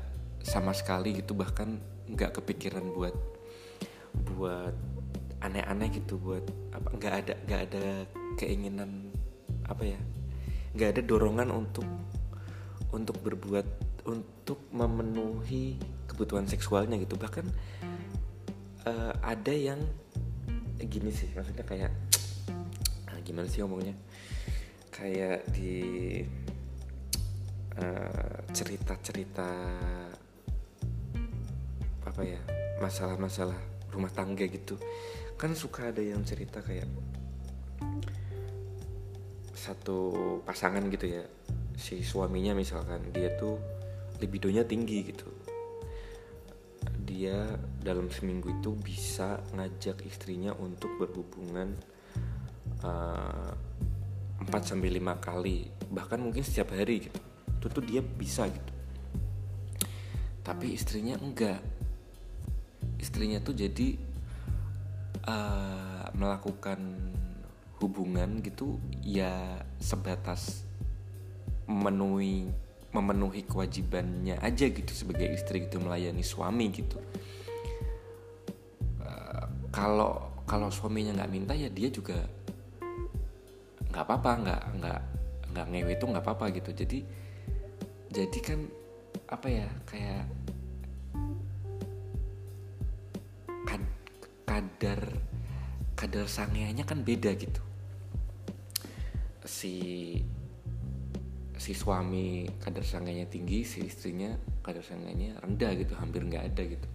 sama 0.46 0.70
sekali 0.70 1.18
gitu 1.18 1.34
bahkan 1.34 1.82
nggak 2.06 2.38
kepikiran 2.38 2.86
buat 2.94 3.14
buat 4.34 4.74
aneh-aneh 5.42 5.90
gitu 6.00 6.18
buat 6.18 6.44
apa 6.70 6.88
nggak 6.96 7.14
ada 7.26 7.34
nggak 7.46 7.62
ada 7.70 7.84
keinginan 8.38 9.10
apa 9.66 9.84
ya 9.94 10.00
nggak 10.74 10.88
ada 10.96 11.02
dorongan 11.02 11.50
untuk 11.50 11.86
untuk 12.90 13.16
berbuat 13.22 13.66
untuk 14.06 14.66
memenuhi 14.74 15.78
kebutuhan 16.10 16.46
seksualnya 16.46 16.98
gitu. 16.98 17.14
Bahkan 17.14 17.46
uh, 18.86 19.14
ada 19.22 19.54
yang 19.54 19.80
eh, 20.78 20.86
gini 20.86 21.10
sih 21.14 21.30
maksudnya 21.34 21.64
kayak 21.66 21.92
uh, 23.10 23.20
gimana 23.26 23.46
sih 23.46 23.62
ngomongnya? 23.62 23.94
Kayak 24.90 25.46
di 25.54 25.74
uh, 27.78 28.36
cerita-cerita 28.50 29.50
apa 32.00 32.22
ya 32.26 32.42
masalah-masalah 32.82 33.56
rumah 33.94 34.10
tangga 34.10 34.46
gitu. 34.50 34.74
Kan 35.38 35.54
suka 35.56 35.94
ada 35.94 36.02
yang 36.02 36.20
cerita 36.26 36.60
kayak 36.60 36.90
satu 39.60 40.40
pasangan 40.48 40.80
gitu 40.88 41.20
ya 41.20 41.24
si 41.76 42.00
suaminya 42.00 42.56
misalkan 42.56 43.12
dia 43.12 43.36
tuh 43.36 43.60
libidonya 44.16 44.64
tinggi 44.64 45.12
gitu. 45.12 45.28
Dia 47.04 47.60
dalam 47.84 48.08
seminggu 48.08 48.48
itu 48.56 48.72
bisa 48.72 49.36
ngajak 49.52 50.00
istrinya 50.08 50.56
untuk 50.56 50.88
berhubungan 50.96 51.76
uh, 52.80 53.52
4 54.40 54.48
sampai 54.64 54.88
lima 54.88 55.20
kali 55.20 55.68
bahkan 55.92 56.16
mungkin 56.16 56.40
setiap 56.40 56.72
hari 56.72 57.12
gitu. 57.12 57.20
Itu 57.60 57.66
tuh 57.68 57.84
dia 57.84 58.00
bisa 58.00 58.48
gitu. 58.48 58.72
Tapi 60.40 60.72
istrinya 60.72 61.20
enggak. 61.20 61.60
Istrinya 62.96 63.44
tuh 63.44 63.52
jadi 63.52 63.96
uh, 65.28 66.08
melakukan 66.16 66.80
hubungan 67.80 68.44
gitu 68.44 68.76
ya 69.00 69.64
sebatas 69.80 70.68
memenuhi 71.64 72.46
memenuhi 72.92 73.46
kewajibannya 73.46 74.36
aja 74.42 74.68
gitu 74.68 74.92
sebagai 74.92 75.30
istri 75.32 75.64
gitu 75.64 75.80
melayani 75.80 76.20
suami 76.20 76.68
gitu. 76.74 76.98
Uh, 79.00 79.46
kalau 79.72 80.34
kalau 80.44 80.68
suaminya 80.68 81.14
nggak 81.22 81.30
minta 81.32 81.52
ya 81.54 81.70
dia 81.70 81.88
juga 81.88 82.18
nggak 83.90 84.04
apa-apa 84.04 84.30
nggak 84.44 84.62
nggak 84.78 85.00
nggak 85.54 85.66
ngewe 85.70 85.92
itu 85.94 86.04
nggak 86.04 86.24
apa-apa 86.26 86.44
gitu. 86.52 86.70
Jadi 86.74 86.98
jadi 88.10 88.38
kan 88.42 88.60
apa 89.30 89.46
ya 89.46 89.68
kayak 89.86 90.26
kadar 94.50 95.02
kadar 95.94 96.26
sangeanya 96.26 96.82
kan 96.82 97.06
beda 97.06 97.30
gitu 97.38 97.62
si 99.50 99.76
si 101.58 101.72
suami 101.74 102.46
kadar 102.62 102.86
sangenya 102.86 103.26
tinggi 103.26 103.66
si 103.66 103.82
istrinya 103.82 104.32
kadar 104.62 104.86
sangenya 104.86 105.34
rendah 105.42 105.74
gitu 105.74 105.98
hampir 105.98 106.22
nggak 106.22 106.54
ada 106.54 106.62
gitu. 106.62 106.88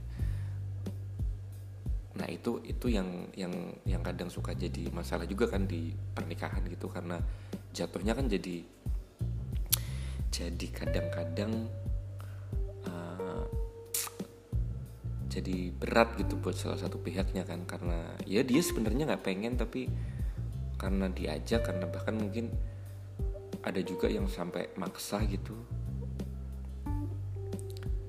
Nah 2.15 2.31
itu 2.31 2.63
itu 2.63 2.87
yang 2.87 3.27
yang 3.35 3.51
yang 3.83 3.99
kadang 3.99 4.31
suka 4.31 4.55
jadi 4.55 4.87
masalah 4.95 5.27
juga 5.27 5.51
kan 5.51 5.67
di 5.67 5.91
pernikahan 5.91 6.63
gitu 6.71 6.87
karena 6.87 7.19
jatuhnya 7.75 8.15
kan 8.15 8.31
jadi 8.31 8.63
jadi 10.31 10.67
kadang-kadang 10.71 11.67
uh, 12.87 13.43
jadi 15.27 15.75
berat 15.75 16.15
gitu 16.15 16.39
buat 16.39 16.55
salah 16.55 16.79
satu 16.79 17.03
pihaknya 17.03 17.43
kan 17.43 17.67
karena 17.67 18.15
ya 18.23 18.47
dia 18.47 18.63
sebenarnya 18.63 19.11
nggak 19.11 19.23
pengen 19.27 19.59
tapi 19.59 19.91
karena 20.85 21.09
diajak 21.09 21.65
karena 21.65 21.89
bahkan 21.89 22.13
mungkin 22.13 22.53
ada 23.65 23.81
juga 23.81 24.05
yang 24.05 24.29
sampai 24.29 24.69
maksa 24.77 25.17
gitu. 25.25 25.57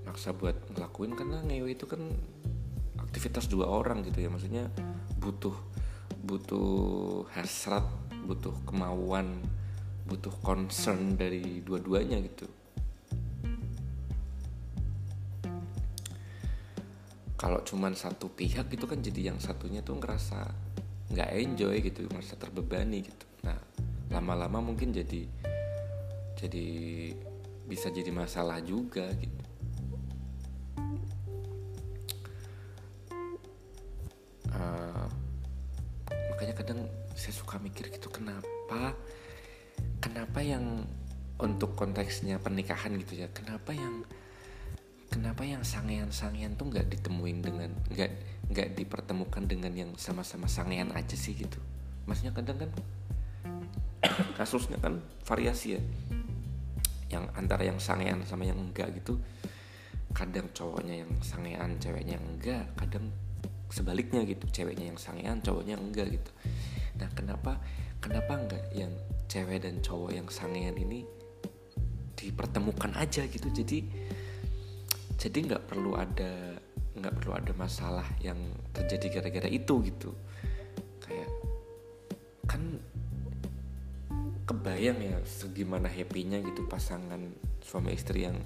Maksa 0.05 0.37
buat 0.37 0.61
ngelakuin 0.77 1.17
karena 1.17 1.41
ngewe 1.41 1.73
itu 1.73 1.89
kan 1.89 2.05
aktivitas 3.01 3.49
dua 3.49 3.65
orang 3.65 4.05
gitu 4.05 4.21
ya. 4.21 4.29
Maksudnya 4.29 4.69
butuh 5.17 5.57
butuh 6.21 7.25
hasrat 7.33 7.89
butuh 8.29 8.53
kemauan 8.69 9.41
butuh 10.05 10.37
concern 10.45 11.17
dari 11.17 11.65
dua-duanya 11.65 12.21
gitu. 12.21 12.45
Kalau 17.41 17.65
cuman 17.65 17.97
satu 17.97 18.29
pihak 18.29 18.69
gitu 18.69 18.85
kan 18.85 19.01
jadi 19.01 19.33
yang 19.33 19.41
satunya 19.41 19.81
tuh 19.81 19.97
ngerasa 19.97 20.66
nggak 21.11 21.31
enjoy 21.39 21.77
gitu 21.83 22.07
merasa 22.11 22.35
terbebani 22.35 23.07
gitu. 23.07 23.27
Nah 23.47 23.59
lama-lama 24.11 24.63
mungkin 24.63 24.91
jadi 24.91 25.27
jadi 26.37 26.67
bisa 27.67 27.91
jadi 27.91 28.11
masalah 28.15 28.63
juga 28.63 29.11
gitu. 29.19 29.43
Uh, 34.57 35.07
makanya 36.33 36.55
kadang 36.57 36.81
saya 37.13 37.35
suka 37.35 37.61
mikir 37.61 37.93
gitu 37.93 38.09
kenapa 38.09 38.97
kenapa 40.01 40.41
yang 40.41 40.85
untuk 41.37 41.77
konteksnya 41.77 42.41
pernikahan 42.41 42.97
gitu 42.97 43.21
ya 43.21 43.29
kenapa 43.33 43.77
yang 43.77 44.05
kenapa 45.13 45.45
yang 45.45 45.61
sangean-sangean 45.61 46.57
tuh 46.57 46.73
nggak 46.73 46.89
ditemuin 46.93 47.39
dengan 47.45 47.71
nggak 47.93 48.36
nggak 48.47 48.79
dipertemukan 48.79 49.43
dengan 49.47 49.75
yang 49.75 49.91
sama-sama 49.99 50.47
sangean 50.47 50.95
aja 50.95 51.19
sih 51.19 51.35
gitu. 51.35 51.59
Maksudnya 52.07 52.31
kadang 52.31 52.63
kan 52.63 52.71
kasusnya 54.39 54.79
kan 54.79 55.03
variasi 55.27 55.79
ya. 55.79 55.83
Yang 57.07 57.25
antara 57.39 57.63
yang 57.67 57.79
sangean 57.83 58.23
sama 58.27 58.47
yang 58.47 58.59
enggak 58.59 58.95
gitu 58.95 59.19
kadang 60.17 60.49
cowoknya 60.57 61.05
yang 61.05 61.13
sangean 61.21 61.77
ceweknya 61.77 62.17
yang 62.17 62.27
enggak 62.27 62.65
kadang 62.79 63.13
sebaliknya 63.69 64.23
gitu. 64.25 64.47
Ceweknya 64.49 64.95
yang 64.95 64.99
sangean 64.99 65.43
cowoknya 65.43 65.75
enggak 65.77 66.15
gitu. 66.15 66.31
Nah 66.97 67.11
kenapa 67.13 67.59
kenapa 67.99 68.33
enggak 68.39 68.65
yang 68.73 68.93
cewek 69.27 69.67
dan 69.67 69.83
cowok 69.83 70.15
yang 70.15 70.29
sangean 70.31 70.79
ini 70.79 71.03
dipertemukan 72.17 72.95
aja 72.95 73.27
gitu? 73.27 73.51
Jadi 73.51 73.85
jadi 75.17 75.39
nggak 75.49 75.65
perlu 75.73 75.97
ada 75.97 76.56
nggak 76.97 77.15
perlu 77.21 77.33
ada 77.37 77.53
masalah 77.53 78.09
yang 78.25 78.39
terjadi 78.73 79.21
gara-gara 79.21 79.49
itu 79.53 79.75
gitu. 79.85 80.11
Kayak 81.05 81.31
kan 82.49 82.63
kebayang 84.49 84.99
ya 85.03 85.17
segimana 85.29 85.91
happynya 85.91 86.41
gitu 86.41 86.65
pasangan 86.71 87.21
suami 87.61 87.93
istri 87.93 88.25
yang 88.25 88.39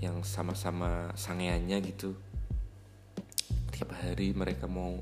yang 0.00 0.24
sama-sama 0.24 1.12
sangeannya 1.12 1.78
gitu. 1.84 2.16
Tiap 3.72 3.92
hari 3.92 4.32
mereka 4.32 4.64
mau 4.64 4.96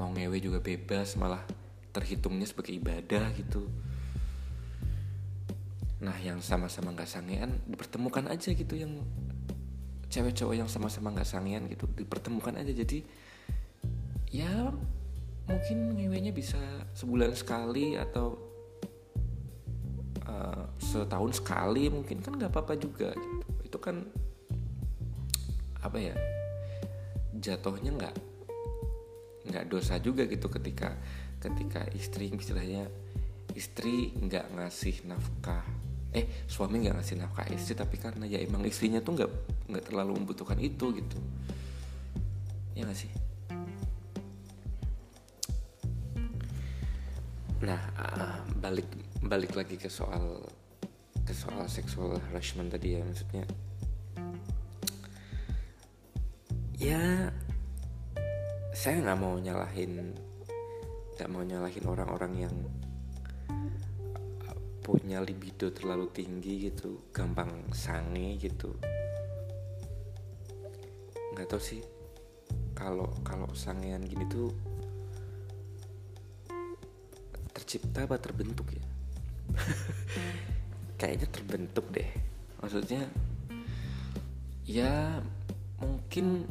mau 0.00 0.08
ngewe 0.14 0.38
juga 0.40 0.62
bebas 0.62 1.18
malah 1.20 1.42
terhitungnya 1.92 2.46
sebagai 2.48 2.78
ibadah 2.78 3.28
gitu. 3.36 3.66
Nah 5.98 6.14
yang 6.22 6.38
sama-sama 6.38 6.94
nggak 6.94 7.10
sangean 7.10 7.58
dipertemukan 7.66 8.30
aja 8.30 8.54
gitu 8.54 8.78
yang 8.78 9.02
cewek 10.08 10.32
cowok 10.32 10.54
yang 10.56 10.68
sama-sama 10.68 11.12
nggak 11.12 11.28
sangian 11.28 11.68
gitu 11.68 11.84
dipertemukan 11.92 12.56
aja. 12.56 12.72
Jadi 12.72 13.04
ya 14.32 14.72
mungkin 15.48 15.96
ngewenya 15.96 16.32
bisa 16.32 16.60
sebulan 16.92 17.32
sekali 17.36 17.96
atau 17.96 18.36
uh, 20.24 20.64
setahun 20.80 21.44
sekali 21.44 21.92
mungkin. 21.92 22.24
Kan 22.24 22.40
nggak 22.40 22.52
apa-apa 22.52 22.80
juga 22.80 23.12
gitu. 23.12 23.46
Itu 23.64 23.78
kan 23.78 24.08
apa 25.78 25.98
ya 26.00 26.16
jatuhnya 27.38 27.94
nggak 27.94 28.16
nggak 29.48 29.64
dosa 29.70 29.96
juga 30.02 30.26
gitu 30.26 30.50
ketika 30.50 30.92
ketika 31.38 31.86
istri 31.94 32.34
istilahnya 32.34 32.90
istri 33.52 34.16
nggak 34.16 34.56
ngasih 34.56 35.04
nafkah. 35.04 35.64
Eh 36.16 36.24
suami 36.48 36.80
nggak 36.80 36.96
ngasih 36.96 37.16
nafkah 37.20 37.44
istri 37.52 37.76
tapi 37.76 38.00
karena 38.00 38.24
ya 38.24 38.40
emang 38.40 38.64
istrinya 38.64 39.04
tuh 39.04 39.20
nggak 39.20 39.32
nggak 39.68 39.84
terlalu 39.92 40.16
membutuhkan 40.16 40.58
itu 40.58 40.90
gitu. 40.96 41.18
Ya 42.72 42.88
nggak 42.88 42.98
sih? 42.98 43.12
Nah 47.62 47.80
uh, 48.00 48.38
balik 48.58 48.88
balik 49.20 49.52
lagi 49.52 49.76
ke 49.76 49.92
soal 49.92 50.40
ke 51.22 51.36
soal 51.36 51.68
seksual 51.68 52.16
harassment 52.32 52.72
tadi 52.72 52.96
ya 52.96 53.04
maksudnya. 53.04 53.44
Ya 56.78 57.30
saya 58.72 59.04
nggak 59.04 59.18
mau 59.20 59.36
nyalahin 59.36 60.16
nggak 61.18 61.28
mau 61.34 61.42
nyalahin 61.42 61.84
orang-orang 61.84 62.32
yang 62.46 62.56
punya 64.88 65.20
libido 65.20 65.68
terlalu 65.68 66.08
tinggi 66.16 66.72
gitu 66.72 67.12
gampang 67.12 67.68
sange 67.76 68.40
gitu 68.40 68.72
nggak 71.38 71.54
tahu 71.54 71.62
sih. 71.62 71.78
Kalau 72.74 73.14
kalau 73.22 73.46
sangean 73.54 74.02
gini 74.02 74.26
tuh 74.26 74.50
tercipta 77.54 78.10
apa 78.10 78.18
terbentuk 78.18 78.66
ya? 78.74 78.82
Kayaknya 80.98 81.28
terbentuk 81.30 81.86
deh. 81.94 82.10
Maksudnya 82.58 83.06
ya 84.66 85.22
mungkin 85.78 86.42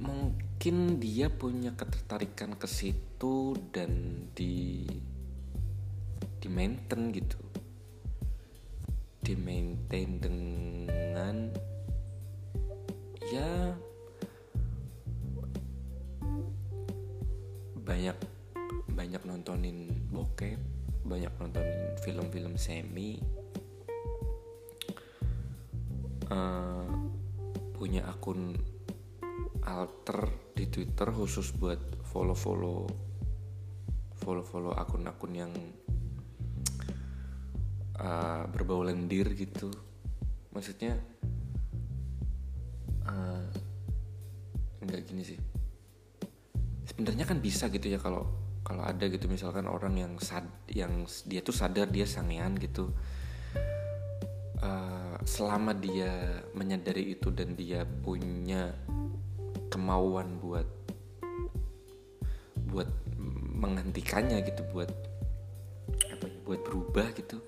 mungkin 0.00 0.96
dia 0.96 1.28
punya 1.28 1.76
ketertarikan 1.76 2.56
ke 2.56 2.64
situ 2.64 3.52
dan 3.68 3.92
di 4.32 4.88
di 6.40 6.48
maintain 6.48 7.12
gitu 7.12 7.43
di 9.24 9.32
maintain 9.40 10.20
dengan 10.20 11.48
ya 13.32 13.72
banyak 17.80 18.16
banyak 18.92 19.22
nontonin 19.24 19.88
bokep 20.12 20.60
banyak 21.08 21.32
nontonin 21.40 21.96
film-film 22.00 22.56
semi. 22.60 23.20
Uh, 26.24 26.88
punya 27.76 28.04
akun 28.08 28.56
alter 29.64 30.28
di 30.56 30.68
Twitter 30.72 31.12
khusus 31.12 31.52
buat 31.52 31.76
follow-follow 32.08 32.88
follow-follow 34.24 34.72
akun-akun 34.72 35.32
yang 35.36 35.52
uh, 38.00 38.46
berbau 38.50 38.82
lendir 38.86 39.28
gitu. 39.34 39.70
Maksudnya 40.54 40.98
uh, 43.06 43.46
enggak 44.82 45.02
gini 45.06 45.22
sih. 45.26 45.38
Sebenarnya 46.84 47.24
kan 47.26 47.42
bisa 47.42 47.66
gitu 47.70 47.90
ya 47.90 47.98
kalau 47.98 48.26
kalau 48.62 48.86
ada 48.86 49.06
gitu. 49.10 49.26
Misalkan 49.26 49.66
orang 49.66 49.94
yang 49.98 50.12
sad 50.22 50.46
yang 50.70 51.04
dia 51.26 51.40
tuh 51.42 51.54
sadar 51.54 51.90
dia 51.90 52.06
sangean 52.06 52.54
gitu. 52.58 52.90
Uh, 54.64 55.20
selama 55.28 55.76
dia 55.76 56.40
menyadari 56.56 57.12
itu 57.12 57.28
dan 57.28 57.52
dia 57.52 57.84
punya 57.84 58.72
kemauan 59.68 60.40
buat 60.40 60.64
buat 62.70 62.88
menghentikannya 63.54 64.40
gitu 64.46 64.62
buat 64.72 64.90
apa 66.10 66.26
ya 66.26 66.38
buat 66.42 66.60
berubah 66.64 67.12
gitu 67.14 67.38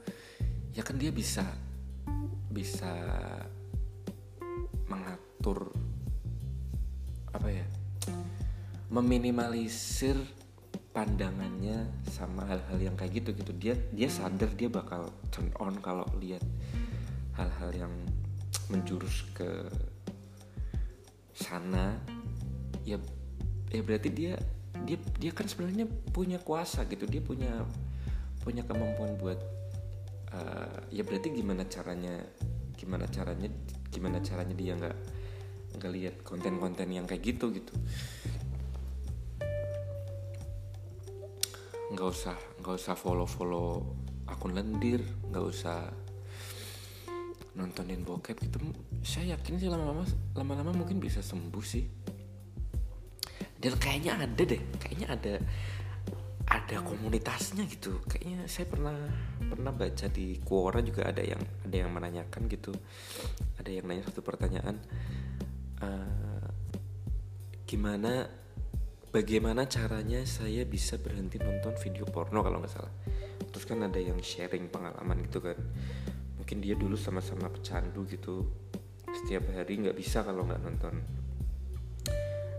ya 0.76 0.84
kan 0.84 1.00
dia 1.00 1.08
bisa 1.08 1.42
bisa 2.52 2.92
mengatur 4.92 5.72
apa 7.32 7.48
ya 7.48 7.64
meminimalisir 8.92 10.20
pandangannya 10.92 11.88
sama 12.08 12.48
hal-hal 12.48 12.78
yang 12.80 12.96
kayak 12.96 13.20
gitu 13.20 13.36
gitu. 13.36 13.52
Dia 13.56 13.74
dia 13.92 14.08
sadar 14.08 14.48
dia 14.56 14.72
bakal 14.72 15.12
turn 15.28 15.52
on 15.60 15.76
kalau 15.84 16.08
lihat 16.16 16.40
hal-hal 17.36 17.72
yang 17.72 17.92
menjurus 18.72 19.24
ke 19.36 19.68
sana. 21.36 22.00
Ya 22.88 22.96
ya 23.68 23.80
berarti 23.84 24.08
dia 24.08 24.40
dia 24.88 24.96
dia 25.20 25.32
kan 25.36 25.44
sebenarnya 25.44 25.84
punya 26.16 26.40
kuasa 26.40 26.88
gitu. 26.88 27.04
Dia 27.04 27.20
punya 27.20 27.64
punya 28.40 28.64
kemampuan 28.64 29.18
buat 29.20 29.55
uh, 30.36 30.78
ya 30.92 31.00
berarti 31.00 31.32
gimana 31.32 31.64
caranya 31.64 32.20
gimana 32.76 33.08
caranya 33.08 33.48
gimana 33.88 34.20
caranya 34.20 34.52
dia 34.52 34.76
nggak 34.76 34.96
nggak 35.80 35.92
lihat 35.92 36.14
konten-konten 36.20 36.88
yang 36.92 37.08
kayak 37.08 37.24
gitu 37.24 37.48
gitu? 37.56 37.72
Nggak 41.92 42.08
usah 42.12 42.36
nggak 42.60 42.74
usah 42.76 42.94
follow 42.94 43.24
follow 43.24 43.96
akun 44.28 44.52
lendir 44.52 45.00
nggak 45.32 45.44
usah 45.44 45.88
nontonin 47.56 48.04
bokep 48.04 48.36
gitu. 48.44 48.60
Saya 49.00 49.36
yakin 49.36 49.56
sih 49.56 49.68
lama-lama 49.72 50.04
lama-lama 50.36 50.76
mungkin 50.76 51.00
bisa 51.00 51.24
sembuh 51.24 51.64
sih. 51.64 51.88
Dan 53.56 53.80
kayaknya 53.80 54.20
ada 54.20 54.42
deh 54.44 54.60
kayaknya 54.76 55.08
ada 55.08 55.34
ada 56.46 56.76
komunitasnya 56.84 57.64
gitu. 57.64 57.96
Kayaknya 58.04 58.44
saya 58.44 58.66
pernah 58.68 58.96
pernah 59.46 59.72
baca 59.72 60.06
di 60.10 60.36
Quora 60.42 60.82
juga 60.82 61.06
ada 61.08 61.22
yang 61.22 61.40
ada 61.64 61.76
yang 61.76 61.90
menanyakan 61.90 62.50
gitu. 62.50 62.74
Ada 63.58 63.70
yang 63.70 63.86
nanya 63.86 64.04
satu 64.06 64.20
pertanyaan 64.20 64.76
uh, 65.80 66.48
gimana 67.66 68.30
bagaimana 69.10 69.64
caranya 69.66 70.22
saya 70.28 70.62
bisa 70.68 71.00
berhenti 71.00 71.40
nonton 71.40 71.74
video 71.80 72.04
porno 72.04 72.44
kalau 72.44 72.60
nggak 72.60 72.72
salah? 72.74 72.92
Terus 73.50 73.64
kan 73.64 73.80
ada 73.80 73.96
yang 73.96 74.20
sharing 74.20 74.68
pengalaman 74.68 75.24
gitu 75.24 75.40
kan. 75.40 75.56
Mungkin 76.36 76.62
dia 76.62 76.76
dulu 76.76 76.94
sama-sama 76.94 77.48
pecandu 77.48 78.04
gitu. 78.06 78.44
Setiap 79.08 79.48
hari 79.56 79.80
nggak 79.80 79.96
bisa 79.96 80.20
kalau 80.20 80.44
nggak 80.44 80.60
nonton 80.60 80.94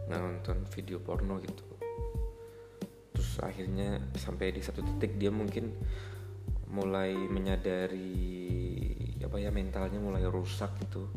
nggak 0.07 0.21
nonton 0.23 0.57
video 0.73 0.97
porno 1.03 1.37
gitu. 1.43 1.63
Terus 3.13 3.31
akhirnya 3.43 4.01
sampai 4.17 4.55
di 4.55 4.61
satu 4.63 4.81
titik 4.81 5.19
dia 5.19 5.29
mungkin 5.29 5.71
mulai 6.77 7.17
menyadari 7.17 8.37
apa 9.25 9.41
ya 9.41 9.49
mentalnya 9.49 9.97
mulai 9.97 10.21
rusak 10.29 10.69
gitu. 10.85 11.09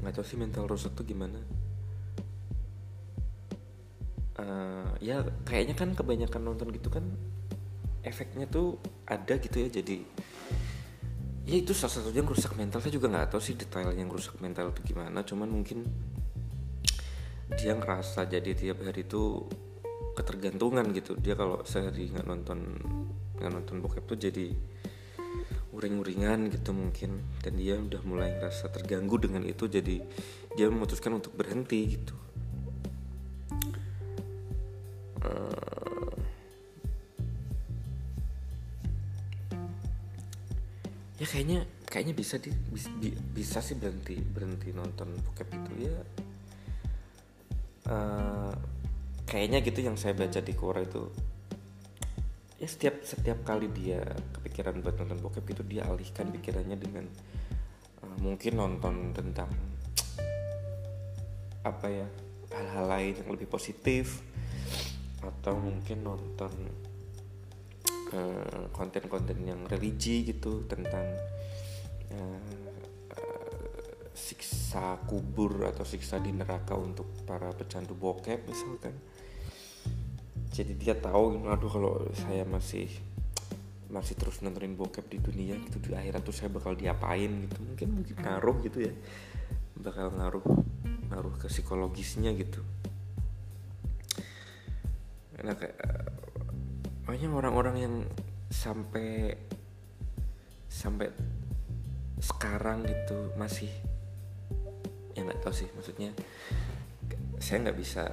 Nggak 0.00 0.16
tahu 0.16 0.24
sih 0.24 0.40
mental 0.40 0.64
rusak 0.64 0.96
tuh 0.96 1.04
gimana. 1.04 1.36
Uh, 4.40 4.88
ya 5.04 5.20
kayaknya 5.44 5.76
kan 5.76 5.92
kebanyakan 5.92 6.40
nonton 6.40 6.72
gitu 6.72 6.88
kan 6.88 7.04
efeknya 8.00 8.48
tuh 8.48 8.80
ada 9.04 9.36
gitu 9.36 9.60
ya 9.60 9.68
jadi 9.68 10.00
ya 11.44 11.56
itu 11.60 11.76
salah 11.76 12.00
satunya 12.00 12.24
yang 12.24 12.32
rusak 12.32 12.56
mental. 12.56 12.80
Saya 12.80 12.96
juga 12.96 13.12
nggak 13.12 13.36
tahu 13.36 13.42
sih 13.44 13.60
detail 13.60 13.92
yang 13.92 14.08
rusak 14.08 14.40
mental 14.40 14.72
itu 14.72 14.96
gimana 14.96 15.20
cuman 15.20 15.52
mungkin 15.52 15.84
dia 17.60 17.76
ngerasa 17.76 18.24
jadi 18.24 18.56
tiap 18.56 18.80
hari 18.80 19.04
itu 19.04 19.44
ketergantungan 20.20 20.84
gitu. 20.92 21.16
Dia 21.16 21.34
kalau 21.34 21.64
sehari 21.64 22.12
nggak 22.12 22.28
nonton 22.28 22.58
nggak 23.40 23.50
nonton 23.50 23.80
bokep 23.80 24.04
tuh 24.04 24.20
jadi 24.20 24.52
uring-uringan 25.72 26.52
gitu 26.52 26.76
mungkin. 26.76 27.24
Dan 27.40 27.56
dia 27.56 27.80
udah 27.80 28.04
mulai 28.04 28.36
ngerasa 28.36 28.68
terganggu 28.68 29.16
dengan 29.16 29.48
itu 29.48 29.64
jadi 29.64 30.04
dia 30.54 30.66
memutuskan 30.68 31.16
untuk 31.16 31.32
berhenti 31.32 31.80
gitu. 31.96 32.16
Ya 41.20 41.28
kayaknya 41.28 41.68
kayaknya 41.84 42.14
bisa 42.16 42.40
di 42.40 42.48
bisa, 42.48 42.88
bisa 43.36 43.58
sih 43.60 43.76
berhenti 43.76 44.16
berhenti 44.16 44.72
nonton 44.72 45.20
bokep 45.20 45.52
itu. 45.52 45.72
Ya 45.84 46.00
uh, 47.92 48.56
kayaknya 49.30 49.62
gitu 49.62 49.86
yang 49.86 49.94
saya 49.94 50.18
baca 50.18 50.42
di 50.42 50.52
Quora 50.58 50.82
itu 50.82 51.06
ya 52.58 52.66
setiap 52.66 53.06
setiap 53.06 53.46
kali 53.46 53.70
dia 53.70 54.02
kepikiran 54.36 54.82
buat 54.82 54.98
nonton 54.98 55.22
bokep 55.22 55.46
itu 55.54 55.62
dia 55.64 55.86
alihkan 55.86 56.28
pikirannya 56.34 56.76
dengan 56.76 57.06
uh, 58.02 58.16
mungkin 58.18 58.58
nonton 58.58 59.14
tentang 59.14 59.48
apa 61.62 61.86
ya 61.86 62.06
hal-hal 62.50 62.84
lain 62.90 63.14
yang 63.22 63.30
lebih 63.30 63.46
positif 63.46 64.20
atau 65.22 65.54
mungkin 65.54 66.02
nonton 66.02 66.52
Eh, 68.10 68.66
konten-konten 68.74 69.38
uh, 69.38 69.46
yang 69.54 69.60
religi 69.70 70.26
gitu 70.26 70.66
tentang 70.66 71.14
uh, 72.10 72.59
siksa 74.10 74.98
kubur 75.06 75.66
atau 75.66 75.86
siksa 75.86 76.18
di 76.18 76.34
neraka 76.34 76.74
untuk 76.74 77.06
para 77.24 77.50
pecandu 77.54 77.94
bokep 77.94 78.46
misalkan. 78.46 78.94
Jadi 80.50 80.74
dia 80.74 80.98
tahu 80.98 81.46
aduh 81.46 81.70
kalau 81.70 81.92
saya 82.14 82.42
masih 82.42 82.90
masih 83.90 84.14
terus 84.14 84.38
nontonin 84.42 84.78
bokep 84.78 85.06
di 85.10 85.18
dunia 85.18 85.58
gitu 85.66 85.82
di 85.82 85.90
akhirat 85.94 86.22
tuh 86.22 86.34
saya 86.34 86.50
bakal 86.50 86.74
diapain 86.74 87.46
gitu. 87.46 87.58
Mungkin 87.62 87.88
mungkin 88.02 88.16
ngaruh 88.18 88.56
gitu 88.66 88.78
ya. 88.90 88.92
Bakal 89.78 90.14
ngaruh 90.14 90.46
ngaruh 91.10 91.34
ke 91.38 91.46
psikologisnya 91.50 92.34
gitu. 92.34 92.62
Nah 95.40 95.56
kayak 95.56 95.78
banyak 97.06 97.30
orang-orang 97.32 97.76
yang 97.80 97.94
sampai 98.50 99.34
sampai 100.70 101.10
sekarang 102.20 102.84
gitu 102.84 103.32
masih 103.34 103.70
ya 105.16 105.26
nggak 105.26 105.40
tahu 105.42 105.54
sih 105.54 105.68
maksudnya 105.74 106.10
saya 107.40 107.66
nggak 107.66 107.78
bisa 107.78 108.04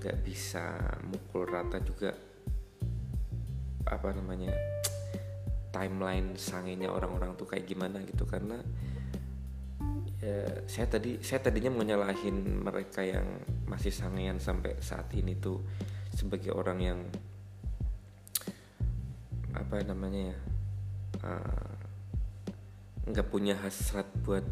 nggak 0.00 0.18
bisa 0.22 0.64
mukul 1.08 1.48
rata 1.48 1.82
juga 1.82 2.14
apa 3.86 4.10
namanya 4.14 4.54
timeline 5.76 6.40
sangenya 6.40 6.88
orang-orang 6.88 7.36
tuh 7.36 7.44
kayak 7.44 7.68
gimana 7.68 8.00
gitu. 8.08 8.24
Karena 8.24 8.56
ya, 10.24 10.64
saya 10.64 10.88
tadi 10.88 11.20
saya 11.20 11.44
tadinya 11.44 11.76
menyalahin 11.76 12.64
mereka 12.64 13.04
yang 13.04 13.26
masih 13.68 13.92
sangean 13.92 14.40
sampai 14.40 14.80
saat 14.80 15.12
ini 15.12 15.36
tuh 15.36 15.60
sebagai 16.16 16.56
orang 16.56 16.78
yang 16.80 17.00
apa 19.52 19.80
namanya 19.84 20.32
ya 20.32 20.38
uh, 21.24 21.76
nggak 23.08 23.28
punya 23.28 23.56
hasrat 23.60 24.08
buat 24.24 24.44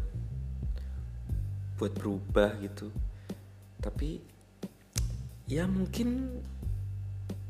buat 1.75 1.91
berubah 1.95 2.55
gitu. 2.63 2.91
Tapi 3.79 4.19
ya 5.45 5.69
mungkin 5.69 6.41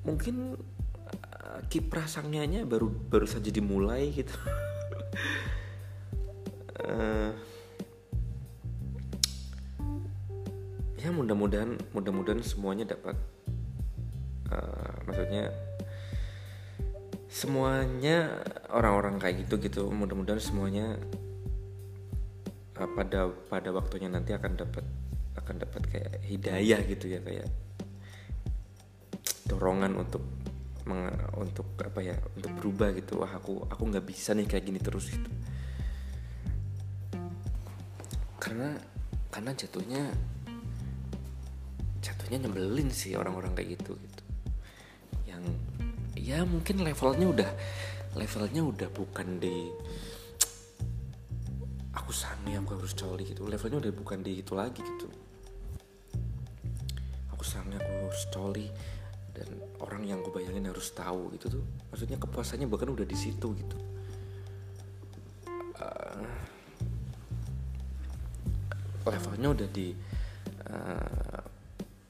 mungkin 0.06 0.60
uh, 1.42 1.60
kiprah 1.72 2.06
sangnya 2.06 2.66
baru 2.66 2.90
baru 2.90 3.26
saja 3.26 3.50
dimulai 3.50 4.12
gitu. 4.12 4.36
Uh, 6.82 7.32
ya 11.06 11.14
mudah-mudahan 11.14 11.78
mudah-mudahan 11.94 12.42
semuanya 12.42 12.98
dapat 12.98 13.14
uh, 14.50 14.98
maksudnya 15.06 15.54
semuanya 17.30 18.42
orang-orang 18.74 19.22
kayak 19.22 19.46
gitu 19.46 19.62
gitu 19.62 19.84
mudah-mudahan 19.94 20.42
semuanya 20.42 20.98
uh, 22.80 22.90
pada 22.96 23.32
pada 23.50 23.70
waktunya 23.72 24.12
nanti 24.12 24.36
akan 24.36 24.54
dapat 24.60 24.86
akan 25.36 25.56
dapat 25.62 25.82
kayak 25.92 26.14
hidayah 26.24 26.80
gitu 26.88 27.12
ya 27.12 27.20
kayak 27.20 27.48
dorongan 29.46 29.94
untuk 30.00 30.24
meng, 30.86 31.12
untuk 31.38 31.78
apa 31.82 32.00
ya 32.02 32.16
untuk 32.38 32.52
berubah 32.58 32.94
gitu. 32.98 33.22
Wah 33.22 33.38
aku 33.38 33.66
aku 33.70 33.84
nggak 33.90 34.06
bisa 34.06 34.34
nih 34.34 34.48
kayak 34.50 34.66
gini 34.66 34.80
terus 34.82 35.12
gitu. 35.12 35.30
Karena 38.42 38.78
karena 39.34 39.52
jatuhnya 39.54 40.02
jatuhnya 42.00 42.46
nyebelin 42.46 42.90
sih 42.94 43.18
orang-orang 43.18 43.54
kayak 43.58 43.82
gitu 43.82 43.98
gitu. 43.98 44.24
Yang 45.26 45.44
ya 46.16 46.42
mungkin 46.46 46.86
levelnya 46.86 47.28
udah 47.28 47.50
levelnya 48.16 48.62
udah 48.64 48.90
bukan 48.94 49.42
di 49.42 49.70
sange 52.46 52.62
aku 52.62 52.78
harus 52.78 52.94
coli 52.94 53.24
gitu. 53.26 53.42
Levelnya 53.50 53.82
udah 53.82 53.94
bukan 53.98 54.22
di 54.22 54.38
itu 54.38 54.54
lagi 54.54 54.78
gitu. 54.78 55.10
Aku 57.34 57.42
sange 57.42 57.74
aku 57.74 57.90
harus 58.06 58.24
coli 58.30 58.70
dan 59.34 59.50
orang 59.82 60.06
yang 60.06 60.22
gue 60.22 60.30
bayangin 60.30 60.70
harus 60.70 60.94
tahu 60.94 61.34
gitu 61.34 61.58
tuh. 61.58 61.66
Maksudnya 61.90 62.22
kepuasannya 62.22 62.70
bahkan 62.70 62.94
udah 62.94 63.02
di 63.02 63.18
situ 63.18 63.50
gitu. 63.58 63.78
Uh, 65.82 66.22
levelnya 69.10 69.50
udah 69.50 69.68
di 69.74 69.98
uh, 70.70 71.42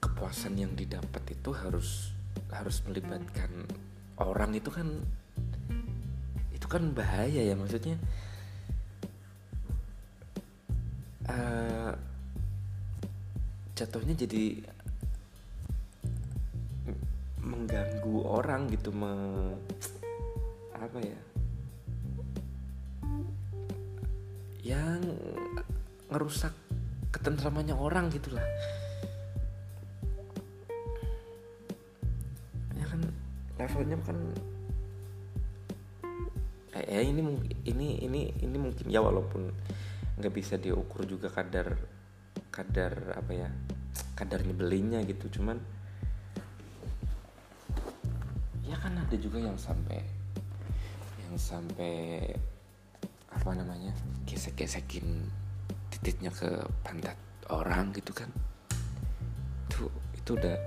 kepuasan 0.04 0.60
yang 0.60 0.76
didapat 0.76 1.24
itu 1.32 1.56
harus 1.56 2.12
harus 2.52 2.84
melibatkan 2.84 3.63
orang 4.19 4.52
itu 4.52 4.67
kan 4.67 5.00
itu 6.52 6.67
kan 6.67 6.91
bahaya 6.91 7.39
ya 7.39 7.56
maksudnya 7.56 7.95
uh, 11.29 11.91
jatuhnya 13.75 14.15
jadi 14.15 14.61
mengganggu 17.45 18.17
orang 18.25 18.65
gitu 18.73 18.89
me, 18.89 19.13
apa 20.73 20.97
ya? 20.97 21.19
Yang 24.65 25.01
ngerusak 26.09 26.53
ketentramannya 27.13 27.77
orang 27.77 28.09
gitulah. 28.09 28.45
Levelnya 33.55 33.97
kan 34.03 34.17
eh, 36.75 36.85
eh 36.85 37.03
ini 37.07 37.23
ini 37.65 37.88
ini 38.03 38.21
ini 38.43 38.57
mungkin 38.59 38.85
ya 38.91 38.99
walaupun 38.99 39.47
nggak 40.15 40.34
bisa 40.34 40.56
diukur 40.56 41.04
juga 41.04 41.28
kadar 41.28 41.75
kadar 42.47 43.19
apa 43.19 43.32
ya 43.36 43.49
kadar 44.15 44.43
nyebelinya 44.47 45.04
gitu. 45.04 45.28
Cuman 45.39 45.60
ya 48.63 48.80
kan 48.80 48.95
ada 48.95 49.15
juga 49.19 49.43
yang 49.43 49.60
sampai 49.60 49.99
yang 51.28 51.36
sampai 51.36 52.32
apa 53.36 53.49
namanya 53.51 53.91
gesek-gesekin 54.23 55.28
titiknya 55.91 56.32
ke 56.32 56.63
pantat 56.82 57.19
orang 57.51 57.91
gitu 57.91 58.15
kan. 58.15 58.32
Itu 59.67 59.91
itu 60.15 60.32
udah 60.39 60.58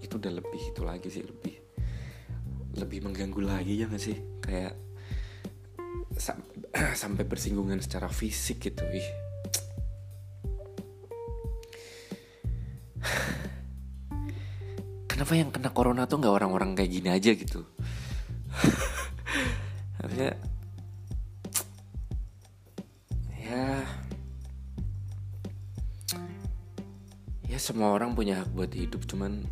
itu 0.00 0.14
udah 0.14 0.32
lebih 0.32 0.62
itu 0.70 0.82
lagi 0.86 1.08
sih 1.10 1.22
lebih 1.26 1.58
lebih 2.78 3.02
mengganggu 3.02 3.42
lagi 3.42 3.82
ya 3.82 3.90
gak 3.90 3.98
sih? 3.98 4.16
Kayak 4.38 4.78
sampai 7.00 7.24
bersinggungan 7.28 7.80
secara 7.82 8.08
fisik 8.08 8.60
gitu 8.70 8.84
ih. 8.88 9.08
Kenapa 15.10 15.34
yang 15.36 15.50
kena 15.52 15.70
corona 15.72 16.06
tuh 16.08 16.18
nggak 16.20 16.32
orang-orang 16.32 16.74
kayak 16.76 16.90
gini 16.90 17.08
aja 17.12 17.34
gitu? 17.36 17.64
Harusnya 20.00 20.36
ya 23.50 23.84
ya 27.50 27.58
semua 27.58 27.90
orang 27.92 28.14
punya 28.14 28.34
hak 28.40 28.48
buat 28.54 28.70
hidup 28.70 29.02
cuman 29.10 29.42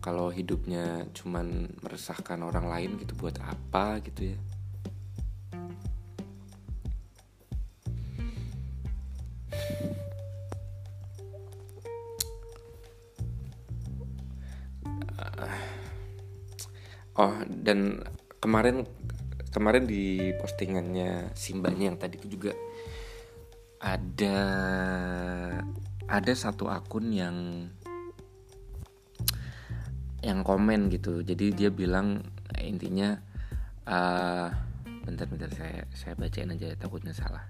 kalau 0.00 0.32
hidupnya 0.32 1.04
cuman 1.16 1.68
meresahkan 1.80 2.40
orang 2.44 2.68
lain 2.68 2.96
gitu 3.00 3.16
buat 3.16 3.40
apa 3.40 4.00
gitu 4.04 4.32
ya 4.32 4.36
Oh 17.14 17.34
dan 17.46 18.02
kemarin 18.42 18.82
kemarin 19.54 19.86
di 19.86 20.34
postingannya 20.34 21.30
Simbanya 21.38 21.94
yang 21.94 21.98
tadi 21.98 22.18
itu 22.18 22.34
juga 22.34 22.50
ada 23.78 24.38
ada 26.10 26.32
satu 26.34 26.66
akun 26.66 27.14
yang 27.14 27.36
yang 30.24 30.40
komen 30.42 30.90
gitu. 30.90 31.22
Jadi 31.22 31.54
dia 31.54 31.70
bilang 31.70 32.24
intinya 32.58 33.14
uh, 33.86 34.48
bentar 35.04 35.28
bentar 35.28 35.52
saya 35.54 35.86
saya 35.94 36.18
bacain 36.18 36.50
aja 36.50 36.74
takutnya 36.74 37.14
salah. 37.14 37.46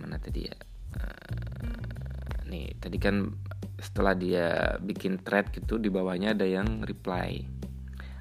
Mana 0.00 0.18
tadi 0.18 0.48
ya? 0.50 0.56
Uh, 0.98 2.42
nih 2.48 2.74
tadi 2.80 2.98
kan 2.98 3.36
setelah 3.78 4.16
dia 4.18 4.74
bikin 4.82 5.22
thread 5.22 5.52
gitu 5.54 5.78
di 5.78 5.92
bawahnya 5.92 6.34
ada 6.34 6.48
yang 6.48 6.82
reply 6.82 7.57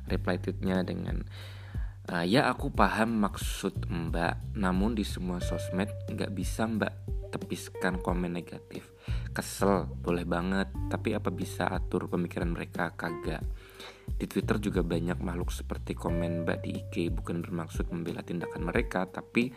reply 0.07 0.39
tweetnya 0.41 0.81
dengan 0.81 1.23
uh, 2.11 2.25
ya 2.25 2.47
aku 2.51 2.71
paham 2.71 3.19
maksud 3.21 3.87
mbak 3.87 4.55
namun 4.55 4.95
di 4.95 5.03
semua 5.03 5.43
sosmed 5.43 5.91
nggak 6.07 6.31
bisa 6.33 6.65
mbak 6.67 6.93
tepiskan 7.27 7.99
komen 7.99 8.33
negatif. 8.33 8.87
Kesel 9.35 9.85
boleh 9.99 10.23
banget 10.23 10.71
tapi 10.87 11.13
apa 11.13 11.29
bisa 11.29 11.67
atur 11.67 12.07
pemikiran 12.07 12.55
mereka? 12.55 12.95
Kagak. 12.95 13.43
Di 14.07 14.25
Twitter 14.25 14.57
juga 14.63 14.81
banyak 14.81 15.19
makhluk 15.19 15.51
seperti 15.51 15.93
komen 15.93 16.47
mbak 16.47 16.63
di 16.63 16.79
IG 16.79 17.11
bukan 17.11 17.43
bermaksud 17.43 17.91
membela 17.91 18.23
tindakan 18.23 18.65
mereka 18.65 19.05
tapi 19.05 19.51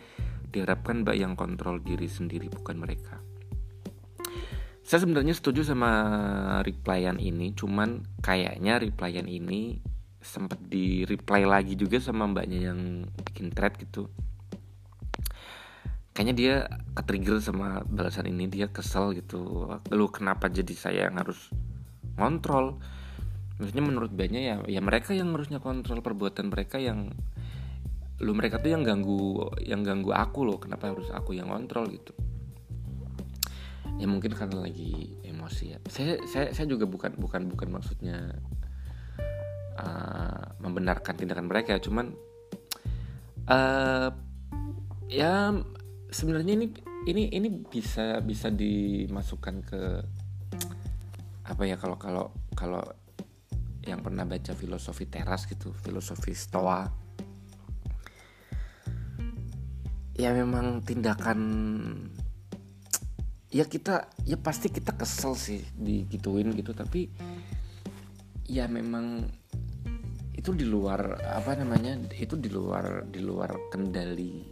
diharapkan 0.51 1.07
mbak 1.07 1.15
yang 1.15 1.33
kontrol 1.39 1.79
diri 1.79 2.11
sendiri 2.11 2.51
bukan 2.51 2.77
mereka. 2.77 3.23
Saya 4.81 5.07
sebenarnya 5.07 5.31
setuju 5.31 5.63
sama 5.63 5.91
replyan 6.67 7.15
ini 7.15 7.55
cuman 7.55 8.03
kayaknya 8.19 8.75
replyan 8.75 9.29
ini 9.31 9.79
sempat 10.21 10.61
di 10.61 11.01
reply 11.03 11.49
lagi 11.49 11.73
juga 11.73 11.97
sama 11.97 12.29
mbaknya 12.29 12.71
yang 12.71 13.09
bikin 13.25 13.49
thread 13.49 13.73
gitu. 13.81 14.07
Kayaknya 16.13 16.35
dia 16.37 16.55
ketrigger 16.93 17.41
sama 17.41 17.81
balasan 17.89 18.29
ini 18.29 18.45
dia 18.45 18.69
kesel 18.69 19.17
gitu. 19.17 19.67
Lu 19.89 20.05
kenapa 20.13 20.47
jadi 20.47 20.73
saya 20.77 21.09
yang 21.09 21.17
harus 21.17 21.49
ngontrol? 22.21 22.77
Maksudnya 23.57 23.83
menurut 23.85 24.13
banyak 24.13 24.41
ya 24.41 24.55
ya 24.65 24.81
mereka 24.81 25.13
yang 25.17 25.33
harusnya 25.33 25.57
kontrol 25.61 26.01
perbuatan 26.05 26.53
mereka 26.53 26.77
yang 26.77 27.13
lu 28.21 28.37
mereka 28.37 28.61
tuh 28.61 28.69
yang 28.69 28.85
ganggu 28.85 29.49
yang 29.65 29.81
ganggu 29.81 30.13
aku 30.13 30.45
loh. 30.45 30.61
Kenapa 30.61 30.93
harus 30.93 31.09
aku 31.09 31.33
yang 31.33 31.49
kontrol 31.49 31.89
gitu? 31.89 32.13
Ya 33.97 34.05
mungkin 34.05 34.37
karena 34.37 34.61
lagi 34.61 35.17
emosi 35.25 35.63
ya. 35.73 35.77
Saya 35.89 36.21
saya 36.29 36.53
saya 36.53 36.67
juga 36.69 36.85
bukan 36.85 37.17
bukan 37.17 37.49
bukan 37.49 37.69
maksudnya 37.73 38.37
uh, 39.81 40.45
membenarkan 40.61 41.17
tindakan 41.17 41.49
mereka. 41.49 41.81
Cuman 41.81 42.13
uh, 43.49 44.09
ya 45.09 45.51
sebenarnya 46.13 46.53
ini 46.55 46.67
ini 47.09 47.23
ini 47.33 47.49
bisa 47.49 48.21
bisa 48.21 48.53
dimasukkan 48.53 49.55
ke 49.65 49.81
apa 51.49 51.63
ya 51.65 51.75
kalau 51.75 51.97
kalau 51.97 52.25
kalau 52.53 52.85
yang 53.81 54.05
pernah 54.05 54.23
baca 54.29 54.53
filosofi 54.53 55.09
teras 55.09 55.49
gitu 55.49 55.73
filosofi 55.73 56.37
stoa. 56.37 56.85
Ya 60.13 60.37
memang 60.37 60.85
tindakan 60.85 61.39
ya 63.51 63.65
kita 63.65 64.07
ya 64.23 64.37
pasti 64.37 64.69
kita 64.69 64.95
kesel 64.95 65.35
sih 65.35 65.65
digituin 65.75 66.53
gitu 66.55 66.71
tapi 66.71 67.11
ya 68.47 68.69
memang 68.71 69.27
itu 70.41 70.57
di 70.57 70.65
luar 70.65 71.21
apa 71.21 71.53
namanya 71.53 72.01
itu 72.17 72.33
di 72.33 72.49
luar 72.49 73.05
di 73.05 73.21
luar 73.21 73.69
kendali 73.69 74.49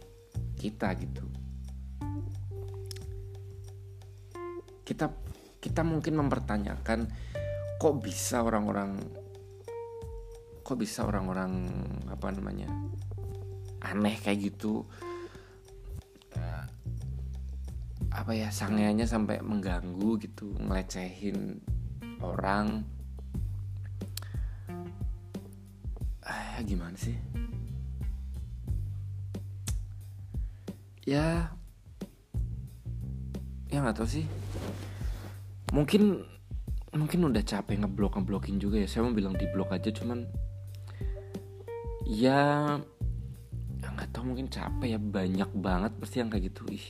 kita 0.54 0.94
gitu. 0.94 1.26
Kita 4.86 5.10
kita 5.58 5.82
mungkin 5.82 6.14
mempertanyakan 6.22 7.10
kok 7.82 7.94
bisa 7.98 8.38
orang-orang 8.46 9.02
kok 10.62 10.78
bisa 10.78 11.02
orang-orang 11.02 11.66
apa 12.06 12.38
namanya 12.38 12.70
aneh 13.82 14.14
kayak 14.22 14.46
gitu? 14.46 14.86
Apa 18.14 18.30
ya 18.38 18.54
sangenya 18.54 19.10
sampai 19.10 19.42
mengganggu 19.42 20.22
gitu 20.22 20.54
ngelecehin 20.54 21.58
orang 22.22 22.86
ah, 26.30 26.62
gimana 26.62 26.94
sih? 26.94 27.18
Ya 31.02 31.50
ya 33.70 33.82
nggak 33.82 33.98
tahu 33.98 34.08
sih. 34.08 34.26
Mungkin 35.74 36.22
mungkin 36.94 37.20
udah 37.30 37.42
capek 37.42 37.82
ngeblok 37.82 38.18
ngeblokin 38.18 38.62
juga 38.62 38.78
ya. 38.82 38.86
Saya 38.86 39.06
mau 39.06 39.14
bilang 39.14 39.34
di 39.34 39.46
blok 39.50 39.74
aja 39.74 39.90
cuman 39.90 40.26
ya 42.06 42.78
nggak 43.80 44.10
tahu 44.14 44.34
mungkin 44.34 44.46
capek 44.46 44.94
ya. 44.94 44.98
Banyak 45.02 45.50
banget 45.58 45.92
pasti 45.98 46.22
yang 46.22 46.30
kayak 46.30 46.54
gitu. 46.54 46.62
Ih. 46.70 46.86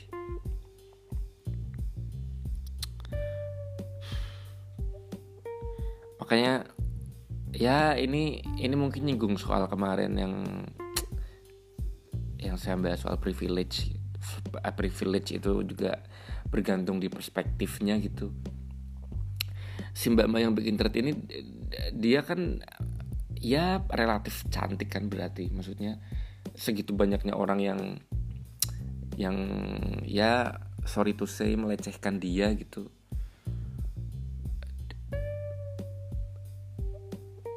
Makanya 6.21 6.65
ya 7.51 7.95
ini 7.99 8.39
ini 8.59 8.75
mungkin 8.75 9.07
nyinggung 9.07 9.35
soal 9.35 9.67
kemarin 9.67 10.15
yang 10.15 10.33
yang 12.41 12.57
saya 12.57 12.79
bahas 12.79 13.03
soal 13.03 13.21
privilege 13.21 13.95
privilege 14.75 15.33
itu 15.35 15.61
juga 15.65 16.01
bergantung 16.49 16.99
di 16.99 17.07
perspektifnya 17.07 17.97
gitu. 18.01 18.33
Si 19.91 20.07
mbak 20.11 20.27
mbak 20.29 20.41
yang 20.41 20.53
bikin 20.53 20.75
thread 20.77 20.95
ini 20.99 21.11
dia 21.95 22.21
kan 22.23 22.61
ya 23.39 23.81
relatif 23.89 24.45
cantik 24.51 24.91
kan 24.93 25.09
berarti. 25.09 25.49
Maksudnya 25.49 25.97
segitu 26.53 26.93
banyaknya 26.93 27.33
orang 27.33 27.59
yang 27.59 27.81
yang 29.19 29.37
ya 30.07 30.61
sorry 30.87 31.13
to 31.13 31.27
say 31.27 31.53
melecehkan 31.53 32.17
dia 32.17 32.51
gitu 32.57 32.89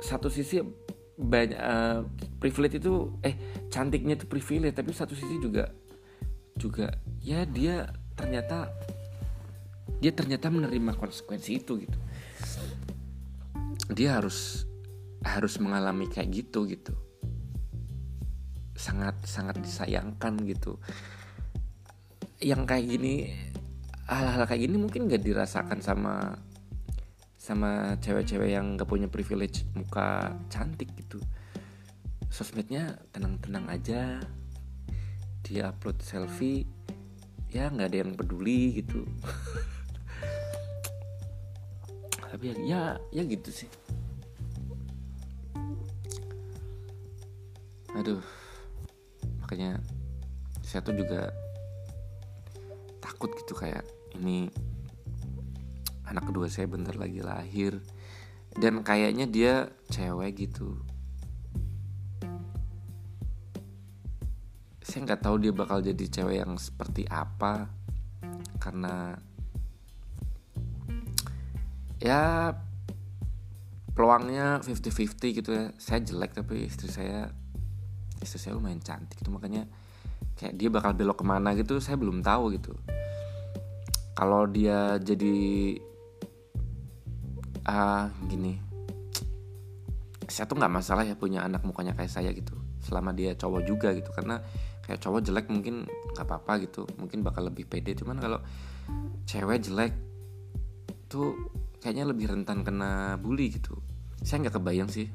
satu 0.04 0.28
sisi 0.28 0.60
banyak 1.14 1.56
uh, 1.56 2.04
privilege 2.42 2.82
itu 2.82 3.16
eh 3.24 3.38
cantiknya 3.72 4.18
itu 4.18 4.28
privilege 4.28 4.76
tapi 4.76 4.92
satu 4.92 5.16
sisi 5.16 5.40
juga 5.40 5.70
juga 6.54 6.92
ya 7.24 7.48
dia 7.48 7.88
ternyata 8.14 8.70
dia 9.98 10.12
ternyata 10.12 10.52
menerima 10.52 10.92
konsekuensi 11.00 11.50
itu 11.64 11.80
gitu. 11.86 11.98
Dia 13.92 14.20
harus 14.20 14.68
harus 15.24 15.56
mengalami 15.56 16.08
kayak 16.12 16.28
gitu 16.44 16.68
gitu. 16.68 16.92
Sangat 18.76 19.16
sangat 19.24 19.60
disayangkan 19.60 20.40
gitu. 20.44 20.76
Yang 22.42 22.62
kayak 22.68 22.84
gini 22.84 23.14
hal-hal 24.04 24.44
kayak 24.44 24.68
gini 24.68 24.76
mungkin 24.76 25.08
gak 25.08 25.24
dirasakan 25.24 25.80
sama 25.80 26.36
sama 27.44 28.00
cewek-cewek 28.00 28.56
yang 28.56 28.80
gak 28.80 28.88
punya 28.88 29.04
privilege 29.04 29.68
muka 29.76 30.32
cantik 30.48 30.88
gitu. 30.96 31.20
Sosmednya 32.32 32.96
tenang-tenang 33.12 33.68
aja. 33.68 34.16
Dia 35.44 35.68
upload 35.68 36.00
selfie 36.00 36.64
ya 37.52 37.68
nggak 37.68 37.92
ada 37.92 37.98
yang 38.00 38.16
peduli 38.16 38.80
gitu. 38.80 39.04
Tapi 42.32 42.50
ya, 42.50 42.56
ya 42.64 42.82
ya 43.12 43.22
gitu 43.28 43.52
sih. 43.52 43.68
Aduh 47.92 48.24
makanya 49.44 49.84
saya 50.64 50.80
tuh 50.80 50.96
juga 50.96 51.28
takut 53.04 53.28
gitu 53.36 53.52
kayak 53.52 53.84
ini 54.16 54.48
anak 56.14 56.30
kedua 56.30 56.46
saya 56.46 56.70
bentar 56.70 56.94
lagi 56.94 57.18
lahir. 57.18 57.82
Dan 58.54 58.86
kayaknya 58.86 59.26
dia 59.26 59.66
cewek 59.90 60.46
gitu. 60.46 60.78
Saya 64.78 65.10
nggak 65.10 65.26
tahu 65.26 65.42
dia 65.42 65.50
bakal 65.50 65.82
jadi 65.82 66.06
cewek 66.06 66.38
yang 66.46 66.54
seperti 66.54 67.02
apa. 67.10 67.66
Karena 68.62 69.18
ya 71.98 72.54
peluangnya 73.90 74.62
50-50 74.62 75.38
gitu 75.42 75.50
ya. 75.50 75.74
Saya 75.82 75.98
jelek 76.06 76.38
tapi 76.38 76.70
istri 76.70 76.86
saya 76.86 77.34
istri 78.22 78.38
saya 78.38 78.54
lumayan 78.54 78.78
cantik 78.78 79.18
gitu. 79.18 79.34
Makanya 79.34 79.66
kayak 80.38 80.54
dia 80.54 80.70
bakal 80.70 80.94
belok 80.94 81.18
ke 81.22 81.24
mana 81.26 81.58
gitu 81.58 81.82
saya 81.82 81.98
belum 81.98 82.22
tahu 82.22 82.54
gitu. 82.54 82.70
Kalau 84.14 84.46
dia 84.46 85.02
jadi 85.02 85.74
uh, 87.68 88.08
gini. 88.28 88.60
Saya 90.24 90.48
tuh 90.48 90.56
nggak 90.56 90.72
masalah 90.72 91.04
ya 91.04 91.14
punya 91.14 91.44
anak 91.44 91.64
mukanya 91.64 91.92
kayak 91.92 92.12
saya 92.12 92.32
gitu. 92.32 92.56
Selama 92.80 93.12
dia 93.12 93.36
cowok 93.36 93.62
juga 93.68 93.92
gitu. 93.92 94.08
Karena 94.12 94.40
kayak 94.84 95.00
cowok 95.00 95.20
jelek 95.24 95.46
mungkin 95.52 95.84
nggak 96.16 96.24
apa-apa 96.24 96.64
gitu. 96.64 96.88
Mungkin 96.96 97.20
bakal 97.20 97.52
lebih 97.52 97.68
pede. 97.68 97.92
Cuman 97.96 98.20
kalau 98.20 98.40
cewek 99.28 99.64
jelek 99.64 99.92
tuh 101.08 101.36
kayaknya 101.80 102.08
lebih 102.08 102.32
rentan 102.32 102.64
kena 102.64 103.20
bully 103.20 103.52
gitu. 103.52 103.76
Saya 104.24 104.48
nggak 104.48 104.56
kebayang 104.60 104.88
sih 104.88 105.08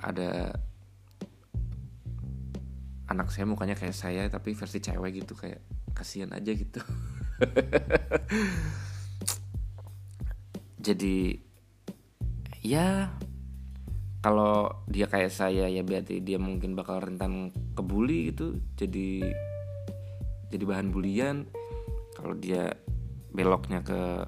ada 0.00 0.54
anak 3.10 3.26
saya 3.34 3.42
mukanya 3.42 3.74
kayak 3.74 3.96
saya 3.96 4.30
tapi 4.30 4.54
versi 4.54 4.78
cewek 4.78 5.26
gitu. 5.26 5.34
Kayak 5.34 5.66
kasihan 6.00 6.32
aja 6.32 6.56
gitu 6.56 6.80
jadi 10.80 11.36
ya 12.64 13.12
kalau 14.24 14.84
dia 14.88 15.08
kayak 15.08 15.32
saya 15.32 15.68
ya 15.68 15.84
berarti 15.84 16.24
dia 16.24 16.40
mungkin 16.40 16.72
bakal 16.72 17.04
rentan 17.04 17.52
kebuli 17.76 18.32
gitu. 18.32 18.56
Jadi 18.80 19.20
jadi 20.48 20.64
bahan 20.64 20.88
bulian. 20.88 21.44
Kalau 22.16 22.32
dia 22.36 22.72
beloknya 23.32 23.84
ke 23.84 24.24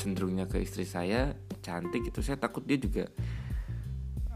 cenderungnya 0.00 0.48
ke 0.48 0.60
istri 0.60 0.84
saya 0.84 1.32
cantik 1.64 2.08
itu 2.08 2.20
saya 2.20 2.36
takut 2.36 2.64
dia 2.64 2.76
juga 2.76 3.08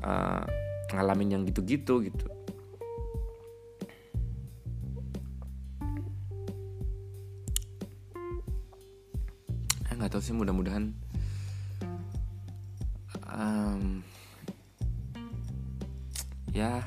uh, 0.01 0.45
ngalamin 0.93 1.41
yang 1.41 1.43
gitu-gitu 1.49 2.05
gitu. 2.05 2.29
Nggak 10.01 10.17
tahu 10.17 10.25
sih 10.25 10.33
mudah-mudahan 10.33 10.97
ya. 16.61 16.85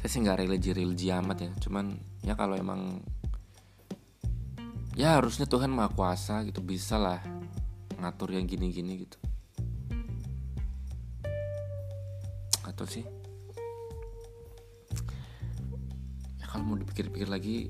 Saya 0.00 0.08
sih 0.08 0.20
nggak 0.24 0.38
religi 0.40 0.70
religi 0.72 1.08
amat 1.12 1.38
ya. 1.44 1.50
Cuman 1.60 1.92
ya 2.24 2.32
kalau 2.32 2.56
emang 2.56 3.04
ya 4.96 5.20
harusnya 5.20 5.44
Tuhan 5.44 5.68
maha 5.68 5.92
kuasa 5.92 6.40
gitu 6.48 6.64
bisa 6.64 6.96
lah 6.96 7.20
ngatur 8.00 8.32
yang 8.32 8.48
gini-gini 8.48 9.04
gitu. 9.04 9.18
Atau 12.64 12.88
sih? 12.88 13.04
Ya 16.40 16.44
kalau 16.48 16.64
mau 16.64 16.76
dipikir-pikir 16.80 17.28
lagi 17.28 17.68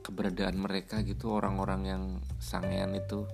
keberadaan 0.00 0.56
mereka 0.56 1.04
gitu 1.04 1.36
orang-orang 1.36 1.82
yang 1.84 2.02
sangean 2.40 2.96
itu 2.96 3.28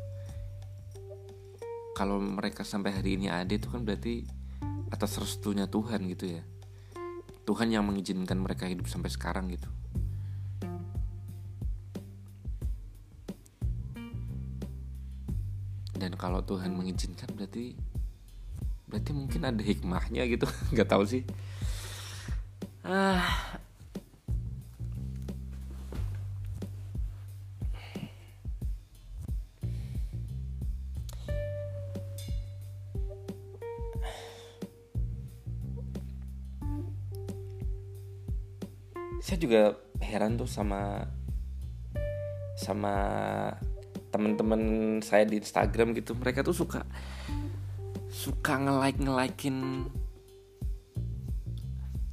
kalau 1.94 2.18
mereka 2.18 2.66
sampai 2.66 2.90
hari 2.90 3.14
ini 3.14 3.30
ada 3.30 3.54
itu 3.54 3.70
kan 3.70 3.86
berarti 3.86 4.26
atas 4.90 5.16
restunya 5.22 5.70
Tuhan 5.70 6.10
gitu 6.10 6.26
ya. 6.26 6.42
Tuhan 7.46 7.70
yang 7.70 7.86
mengizinkan 7.86 8.42
mereka 8.42 8.66
hidup 8.66 8.90
sampai 8.90 9.14
sekarang 9.14 9.46
gitu. 9.54 9.70
Dan 15.94 16.18
kalau 16.18 16.42
Tuhan 16.42 16.74
mengizinkan 16.74 17.30
berarti 17.32 17.78
berarti 18.90 19.10
mungkin 19.14 19.46
ada 19.46 19.62
hikmahnya 19.62 20.26
gitu. 20.26 20.50
Nggak 20.74 20.90
tahu 20.90 21.06
sih. 21.06 21.22
Ah 22.82 23.62
saya 39.24 39.40
juga 39.40 39.80
heran 40.04 40.36
tuh 40.36 40.44
sama 40.44 41.08
sama 42.60 42.92
teman-teman 44.12 44.60
saya 45.00 45.24
di 45.24 45.40
Instagram 45.40 45.96
gitu. 45.96 46.12
Mereka 46.12 46.44
tuh 46.44 46.52
suka 46.52 46.84
suka 48.12 48.60
nge-like 48.60 49.00
nge-likein 49.00 49.88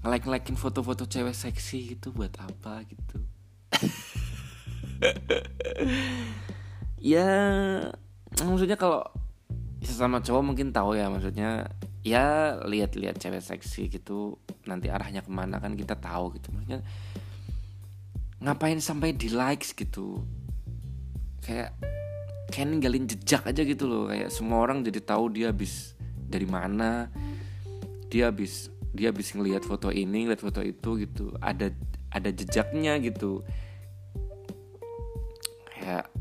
nge-like 0.01 0.24
nge-likein 0.24 0.55
foto-foto 0.55 1.03
cewek 1.03 1.36
seksi 1.36 1.99
gitu. 1.99 2.16
Buat 2.16 2.39
apa 2.39 2.88
gitu? 2.88 3.20
Ya 7.01 7.26
maksudnya 8.38 8.78
kalau 8.78 9.01
sesama 9.82 10.22
cowok 10.22 10.43
mungkin 10.45 10.70
tahu 10.70 10.93
ya. 10.93 11.09
Maksudnya 11.09 11.74
ya 12.05 12.62
lihat-lihat 12.62 13.18
cewek 13.18 13.41
seksi 13.41 13.89
gitu 13.89 14.38
nanti 14.66 14.88
arahnya 14.89 15.26
ke 15.26 15.32
mana 15.32 15.57
kan 15.57 15.74
kita 15.74 15.97
tahu 15.97 16.38
gitu. 16.38 16.53
Maksudnya 16.53 16.82
ngapain 18.41 18.82
sampai 18.82 19.14
di 19.14 19.30
likes 19.30 19.74
gitu? 19.78 20.22
Kayak 21.41 21.78
kayak 22.51 22.68
ninggalin 22.68 23.05
jejak 23.07 23.47
aja 23.47 23.62
gitu 23.64 23.86
loh. 23.88 24.03
Kayak 24.12 24.30
semua 24.30 24.62
orang 24.62 24.84
jadi 24.84 24.99
tahu 25.01 25.32
dia 25.34 25.49
habis 25.49 25.95
dari 26.32 26.47
mana 26.47 27.12
dia 28.12 28.28
habis 28.28 28.68
dia 28.91 29.07
habis 29.07 29.32
ngelihat 29.32 29.64
foto 29.64 29.88
ini 29.88 30.28
ngeliat 30.28 30.43
foto 30.43 30.59
itu 30.59 30.99
gitu. 30.99 31.32
Ada 31.39 31.72
ada 32.12 32.30
jejaknya 32.30 32.99
gitu. 32.99 33.39
Kayak 35.72 36.12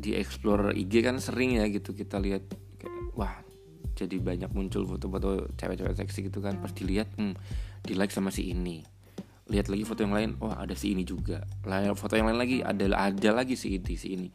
di 0.00 0.16
explore 0.16 0.72
IG 0.72 1.04
kan 1.04 1.20
sering 1.20 1.60
ya 1.60 1.68
gitu 1.68 1.92
kita 1.92 2.16
lihat. 2.16 2.48
Kayak 2.80 2.96
wah 3.12 3.49
jadi 4.00 4.16
banyak 4.16 4.50
muncul 4.56 4.88
foto-foto 4.88 5.52
cewek-cewek 5.60 5.92
seksi 5.92 6.32
gitu 6.32 6.40
kan. 6.40 6.56
Pas 6.56 6.72
dilihat 6.72 7.12
hmm, 7.20 7.36
di 7.84 7.92
like 7.92 8.08
sama 8.08 8.32
si 8.32 8.48
ini. 8.48 8.80
Lihat 9.50 9.68
lagi 9.68 9.84
foto 9.84 10.00
yang 10.06 10.16
lain 10.16 10.30
oh 10.40 10.48
ada 10.48 10.72
si 10.72 10.96
ini 10.96 11.04
juga. 11.04 11.44
Lain 11.68 11.92
foto 11.92 12.16
yang 12.16 12.32
lain 12.32 12.40
lagi 12.40 12.64
ada 12.64 12.88
ada 12.96 13.30
lagi 13.36 13.60
si 13.60 13.76
ini 13.76 13.94
si 14.00 14.16
ini. 14.16 14.28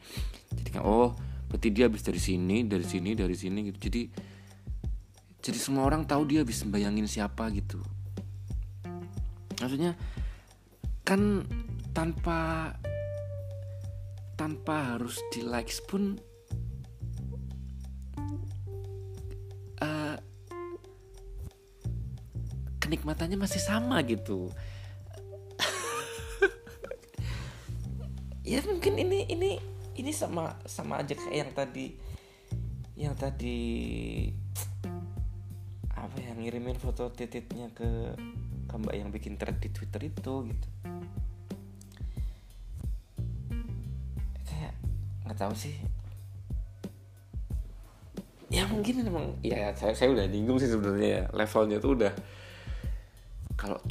Jadi 0.54 0.70
kan 0.70 0.86
oh 0.86 1.18
berarti 1.50 1.68
dia 1.74 1.90
habis 1.90 2.06
dari 2.06 2.22
sini 2.22 2.62
dari 2.62 2.86
sini 2.86 3.10
dari 3.18 3.34
sini 3.34 3.58
gitu. 3.66 3.78
Jadi 3.90 4.02
jadi 5.42 5.58
semua 5.58 5.86
orang 5.86 6.06
tahu 6.06 6.26
dia 6.30 6.46
bisa 6.46 6.66
bayangin 6.70 7.10
siapa 7.10 7.50
gitu. 7.50 7.82
Maksudnya 9.58 9.98
kan 11.06 11.46
tanpa 11.94 12.70
tanpa 14.36 14.94
harus 14.94 15.16
di 15.32 15.40
likes 15.40 15.80
pun 15.80 16.20
kenikmatannya 22.86 23.34
masih 23.34 23.58
sama 23.58 23.98
gitu 24.06 24.46
ya 28.46 28.62
mungkin 28.62 28.94
ini 28.94 29.26
ini 29.26 29.58
ini 29.98 30.14
sama 30.14 30.54
sama 30.70 31.02
aja 31.02 31.18
kayak 31.18 31.34
yang 31.34 31.50
tadi 31.50 31.86
yang 32.94 33.14
tadi 33.18 33.58
apa 35.98 36.14
yang 36.22 36.38
ngirimin 36.38 36.78
foto 36.78 37.10
tititnya 37.10 37.74
ke 37.74 38.14
ke 38.70 38.74
mbak 38.78 38.94
yang 38.94 39.10
bikin 39.10 39.34
thread 39.34 39.58
di 39.58 39.66
twitter 39.74 40.06
itu 40.06 40.46
gitu 40.46 40.68
kayak 44.46 44.78
nggak 45.26 45.38
tahu 45.42 45.58
sih 45.58 45.74
ya 48.46 48.62
mungkin 48.70 49.02
memang 49.02 49.34
ya 49.42 49.74
saya 49.74 49.90
saya 49.90 50.14
udah 50.14 50.30
nyinggung 50.30 50.62
sih 50.62 50.70
sebenarnya 50.70 51.10
ya. 51.10 51.22
levelnya 51.34 51.82
tuh 51.82 51.98
udah 51.98 52.14
kalau 53.66 53.82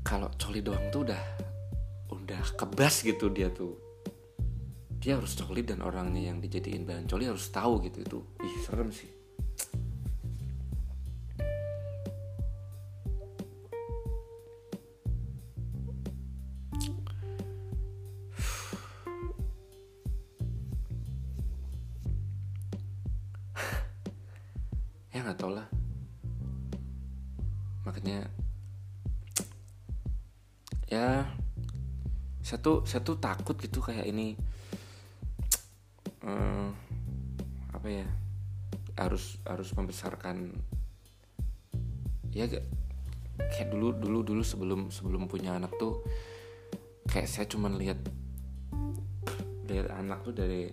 kalau 0.00 0.28
coli 0.40 0.64
doang 0.64 0.88
tuh 0.88 1.04
udah 1.04 1.22
udah 2.08 2.40
kebas 2.56 3.04
gitu 3.04 3.28
dia 3.28 3.52
tuh. 3.52 3.76
Dia 4.96 5.20
harus 5.20 5.36
coli 5.36 5.60
dan 5.60 5.84
orangnya 5.84 6.32
yang 6.32 6.40
dijadiin 6.40 6.88
bahan 6.88 7.04
coli 7.04 7.28
harus 7.28 7.52
tahu 7.52 7.84
gitu 7.84 8.00
itu. 8.00 8.18
Ih 8.40 8.54
serem 8.64 8.88
sih 8.88 9.17
tuh 32.68 32.84
saya 32.84 33.00
tuh 33.00 33.16
takut 33.16 33.56
gitu 33.56 33.80
kayak 33.80 34.04
ini 34.04 34.36
um, 36.20 36.76
apa 37.72 37.88
ya 37.88 38.06
harus 39.00 39.40
harus 39.48 39.72
membesarkan 39.72 40.52
ya 42.36 42.44
kayak 42.44 43.72
dulu 43.72 43.96
dulu 43.96 44.20
dulu 44.20 44.42
sebelum 44.44 44.92
sebelum 44.92 45.24
punya 45.24 45.56
anak 45.56 45.72
tuh 45.80 46.04
kayak 47.08 47.24
saya 47.24 47.48
cuman 47.48 47.80
lihat 47.80 47.96
lihat 49.72 49.88
anak 49.96 50.20
tuh 50.28 50.36
dari 50.36 50.68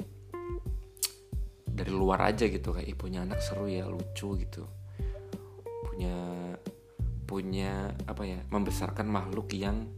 dari 1.75 1.91
luar 1.91 2.31
aja 2.31 2.47
gitu 2.47 2.71
kayak 2.71 2.95
punya 2.95 3.23
anak 3.27 3.43
seru 3.43 3.67
ya 3.67 3.83
lucu 3.87 4.39
gitu. 4.39 4.63
Punya 5.91 6.15
punya 7.27 7.91
apa 8.07 8.23
ya 8.23 8.39
membesarkan 8.47 9.11
makhluk 9.11 9.51
yang 9.51 9.91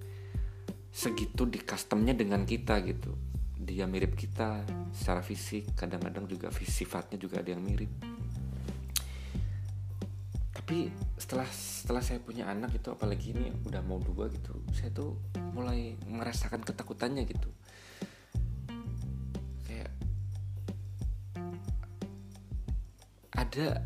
segitu 0.91 1.45
di 1.45 1.59
customnya 1.61 2.15
dengan 2.17 2.43
kita 2.43 2.79
gitu. 2.85 3.13
Dia 3.57 3.85
mirip 3.89 4.15
kita 4.15 4.63
secara 4.93 5.19
fisik 5.21 5.75
kadang-kadang 5.75 6.25
juga 6.29 6.53
sifatnya 6.53 7.17
juga 7.19 7.43
ada 7.43 7.51
yang 7.51 7.63
mirip. 7.63 7.91
Tapi 10.55 10.91
setelah 11.15 11.47
setelah 11.47 12.03
saya 12.03 12.19
punya 12.19 12.47
anak 12.47 12.75
itu 12.75 12.91
apalagi 12.91 13.31
ini 13.31 13.55
udah 13.63 13.79
mau 13.87 14.03
dua 14.03 14.27
gitu 14.27 14.51
saya 14.75 14.91
tuh 14.91 15.15
mulai 15.55 15.95
merasakan 16.07 16.63
ketakutannya 16.63 17.23
gitu. 17.23 17.49
Kayak 19.63 19.91
ada 23.35 23.83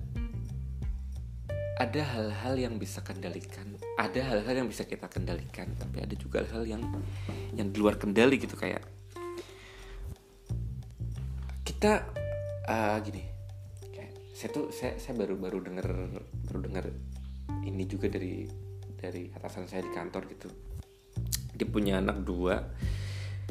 ada 1.82 2.02
hal-hal 2.06 2.62
yang 2.62 2.78
bisa 2.78 3.02
kendalikan 3.02 3.81
ada 4.02 4.20
hal-hal 4.26 4.66
yang 4.66 4.70
bisa 4.70 4.90
kita 4.90 5.06
kendalikan 5.06 5.70
tapi 5.78 6.02
ada 6.02 6.16
juga 6.18 6.42
hal-hal 6.42 6.66
yang 6.66 6.84
yang 7.54 7.70
di 7.70 7.78
luar 7.78 8.02
kendali 8.02 8.42
gitu 8.42 8.58
kayak 8.58 8.82
kita 11.62 12.10
uh, 12.66 12.98
gini 13.06 13.22
kayak 13.94 14.14
saya 14.34 14.50
tuh 14.50 14.74
saya 14.74 14.98
saya 14.98 15.14
baru 15.14 15.38
baru 15.38 15.62
dengar 15.62 15.88
baru 16.50 16.60
dengar 16.66 16.86
ini 17.62 17.84
juga 17.86 18.10
dari 18.10 18.50
dari 18.98 19.30
atasan 19.34 19.66
saya 19.66 19.82
di 19.82 19.92
kantor 19.94 20.30
gitu. 20.30 20.50
Dia 21.58 21.68
punya 21.70 22.02
anak 22.02 22.22
dua 22.26 22.62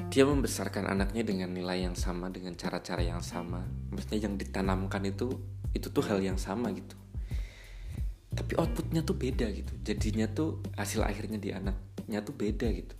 dia 0.08 0.24
membesarkan 0.24 0.88
anaknya 0.88 1.22
dengan 1.22 1.52
nilai 1.52 1.84
yang 1.84 1.94
sama 1.94 2.32
dengan 2.32 2.56
cara-cara 2.56 3.04
yang 3.04 3.20
sama. 3.20 3.62
Maksudnya 3.92 4.26
yang 4.26 4.34
ditanamkan 4.34 5.02
itu 5.06 5.30
itu 5.70 5.86
tuh 5.92 6.02
hal 6.06 6.18
yang 6.18 6.38
sama 6.38 6.74
gitu 6.74 6.99
tapi 8.40 8.56
outputnya 8.56 9.04
tuh 9.04 9.20
beda 9.20 9.52
gitu. 9.52 9.72
Jadinya 9.84 10.24
tuh 10.32 10.64
hasil 10.72 11.04
akhirnya 11.04 11.36
di 11.36 11.52
anaknya 11.52 12.24
tuh 12.24 12.32
beda 12.32 12.72
gitu. 12.72 12.96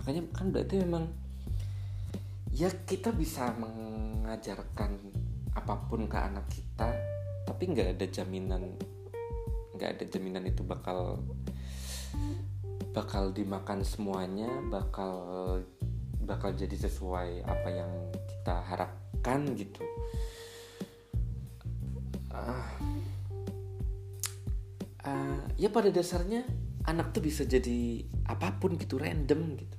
Makanya 0.00 0.32
kan 0.32 0.48
berarti 0.48 0.80
memang 0.80 1.12
ya 2.56 2.72
kita 2.72 3.12
bisa 3.12 3.52
mengajarkan 3.60 4.96
apa 5.52 5.74
pun 5.92 6.08
ke 6.08 6.16
anak 6.16 6.48
kita 6.48 6.88
tapi 7.44 7.62
nggak 7.72 7.96
ada 7.96 8.06
jaminan 8.08 8.76
nggak 9.76 9.90
ada 10.00 10.04
jaminan 10.08 10.44
itu 10.48 10.64
bakal 10.64 11.20
bakal 12.96 13.28
dimakan 13.28 13.84
semuanya 13.84 14.48
bakal 14.72 15.60
bakal 16.24 16.48
jadi 16.56 16.88
sesuai 16.88 17.44
apa 17.44 17.68
yang 17.68 17.92
kita 18.24 18.54
harapkan 18.72 19.52
gitu. 19.52 19.84
Uh, 22.32 22.75
uh, 25.06 25.38
ya 25.56 25.70
pada 25.70 25.88
dasarnya 25.88 26.44
anak 26.86 27.14
tuh 27.14 27.22
bisa 27.22 27.46
jadi 27.46 28.02
apa 28.26 28.58
pun 28.58 28.74
gitu 28.78 28.98
random 28.98 29.58
gitu. 29.58 29.78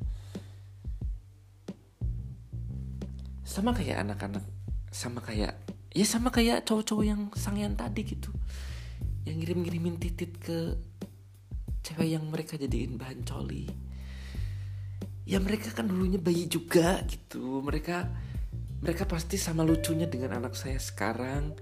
Sama 3.47 3.75
kayak 3.75 4.07
anak-anak 4.07 4.43
sama 4.91 5.19
kayak 5.21 5.55
ya 5.91 6.05
sama 6.07 6.31
kayak 6.31 6.63
cowok-cowok 6.67 7.05
yang 7.05 7.21
sangian 7.35 7.75
tadi 7.75 8.03
gitu. 8.07 8.31
Yang 9.27 9.35
ngirim-ngirimin 9.43 9.99
titit 9.99 10.39
ke 10.39 10.75
cewek 11.83 12.15
yang 12.15 12.23
mereka 12.27 12.59
jadiin 12.59 12.99
bahan 12.99 13.23
coli. 13.23 13.67
Ya 15.27 15.43
mereka 15.43 15.75
kan 15.75 15.91
dulunya 15.91 16.19
bayi 16.19 16.47
juga 16.47 17.03
gitu. 17.03 17.59
Mereka 17.63 18.07
mereka 18.79 19.03
pasti 19.09 19.35
sama 19.35 19.65
lucunya 19.65 20.07
dengan 20.07 20.39
anak 20.39 20.55
saya 20.55 20.79
sekarang. 20.79 21.55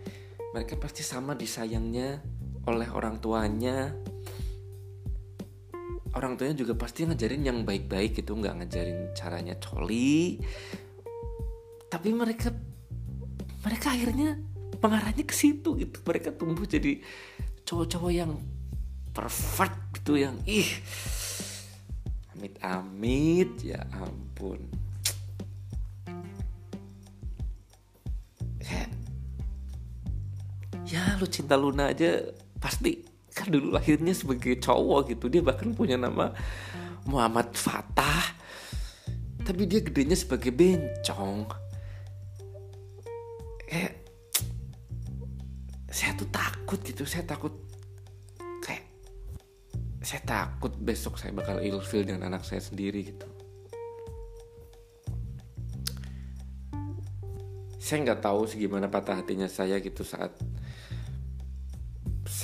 Mereka 0.54 0.78
pasti 0.78 1.02
sama 1.02 1.34
disayangnya 1.34 2.22
oleh 2.66 2.90
orang 2.90 3.22
tuanya. 3.22 3.94
Orang 6.16 6.40
tuanya 6.40 6.56
juga 6.56 6.74
pasti 6.80 7.04
ngajarin 7.04 7.44
yang 7.44 7.68
baik-baik 7.68 8.24
gitu 8.24 8.40
nggak 8.40 8.64
ngajarin 8.64 9.12
caranya 9.14 9.56
coli. 9.60 10.40
Tapi 11.92 12.10
mereka 12.16 12.56
mereka 13.62 13.92
akhirnya 13.92 14.40
pengarahnya 14.80 15.24
ke 15.28 15.36
situ 15.36 15.76
gitu. 15.76 16.00
Mereka 16.02 16.34
tumbuh 16.40 16.64
jadi 16.64 17.04
cowok-cowok 17.68 18.12
yang 18.14 18.32
perfect 19.12 20.02
gitu 20.02 20.20
yang 20.20 20.36
ih 20.48 20.68
amit-amit 22.36 23.52
ya 23.64 23.80
ampun. 23.96 24.86
Ya 30.86 31.18
lu 31.18 31.26
cinta 31.26 31.58
Luna 31.58 31.92
aja 31.92 32.24
pasti 32.66 33.06
kan 33.30 33.54
dulu 33.54 33.78
lahirnya 33.78 34.18
sebagai 34.18 34.58
cowok 34.58 35.14
gitu. 35.14 35.30
Dia 35.30 35.46
bahkan 35.46 35.70
punya 35.78 36.02
nama 36.02 36.34
Muhammad 37.06 37.54
Fatah. 37.54 38.34
Tapi 39.46 39.70
dia 39.70 39.86
gedenya 39.86 40.18
sebagai 40.18 40.50
bencong. 40.50 41.46
Kayak 43.70 43.94
saya 45.94 46.18
tuh 46.18 46.26
takut 46.34 46.80
gitu. 46.82 47.06
Saya 47.06 47.22
takut 47.30 47.54
kayak 48.66 48.90
saya 50.02 50.26
takut 50.26 50.74
besok 50.82 51.22
saya 51.22 51.30
bakal 51.30 51.62
ilfil 51.62 52.02
dengan 52.02 52.34
anak 52.34 52.42
saya 52.42 52.66
sendiri 52.66 53.14
gitu. 53.14 53.30
Saya 57.78 58.02
nggak 58.02 58.26
tahu 58.26 58.50
sih 58.50 58.58
gimana 58.58 58.90
patah 58.90 59.22
hatinya 59.22 59.46
saya 59.46 59.78
gitu 59.78 60.02
saat 60.02 60.34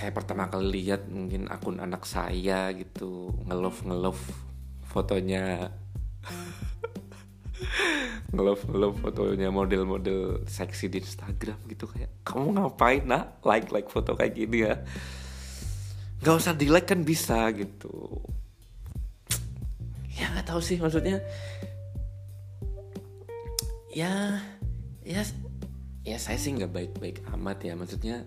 saya 0.01 0.17
pertama 0.17 0.49
kali 0.49 0.81
lihat 0.81 1.05
mungkin 1.13 1.45
akun 1.45 1.77
anak 1.77 2.09
saya 2.09 2.73
gitu 2.73 3.37
ngelove 3.45 3.85
ngelove 3.85 4.23
fotonya. 4.89 5.69
Ngelove 8.33 8.65
ngelove 8.65 8.97
fotonya 8.97 9.53
model-model 9.53 10.49
seksi 10.49 10.89
di 10.89 11.05
Instagram 11.05 11.61
gitu 11.69 11.85
kayak 11.85 12.09
kamu 12.25 12.57
ngapain 12.57 13.05
nak? 13.05 13.45
Like 13.45 13.69
like 13.69 13.93
foto 13.93 14.17
kayak 14.17 14.33
gini 14.33 14.65
ya. 14.65 14.81
Nggak 16.25 16.35
usah 16.41 16.57
di 16.57 16.65
like 16.65 16.89
kan 16.89 17.05
bisa 17.05 17.53
gitu. 17.53 18.25
Ya 20.17 20.33
nggak 20.33 20.49
tahu 20.49 20.65
sih 20.65 20.81
maksudnya 20.81 21.21
ya 23.93 24.41
ya 25.05 25.21
ya 26.01 26.17
saya 26.17 26.41
sih 26.41 26.57
nggak 26.57 26.73
baik-baik 26.73 27.21
amat 27.37 27.61
ya 27.61 27.77
maksudnya 27.77 28.25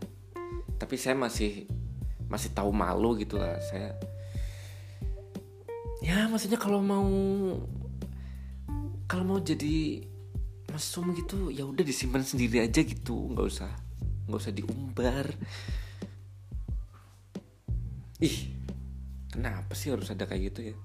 tapi 0.77 0.99
saya 0.99 1.14
masih 1.14 1.66
masih 2.27 2.51
tahu 2.51 2.70
malu 2.75 3.14
gitu 3.18 3.39
lah. 3.39 3.59
Saya 3.62 3.95
ya 6.05 6.29
maksudnya 6.29 6.61
kalau 6.61 6.85
mau 6.85 7.09
kalau 9.09 9.25
mau 9.25 9.41
jadi 9.41 10.05
mesum 10.75 11.14
gitu 11.14 11.55
ya 11.55 11.62
udah 11.64 11.85
disimpan 11.87 12.27
sendiri 12.27 12.64
aja 12.64 12.83
gitu. 12.83 13.31
Nggak 13.31 13.47
usah 13.47 13.72
nggak 14.27 14.41
usah 14.41 14.55
diumbar. 14.55 15.27
Ih 18.22 18.39
kenapa 19.31 19.72
sih 19.77 19.95
harus 19.95 20.11
ada 20.11 20.27
kayak 20.27 20.55
gitu 20.55 20.61
ya? 20.72 20.77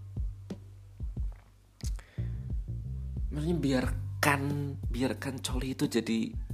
Maksudnya 3.29 3.57
biarkan 3.57 4.41
biarkan 4.89 5.35
coli 5.39 5.77
itu 5.77 5.85
jadi 5.85 6.48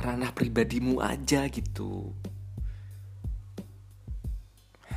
ranah 0.00 0.32
pribadimu 0.32 1.04
aja 1.04 1.44
gitu. 1.52 2.16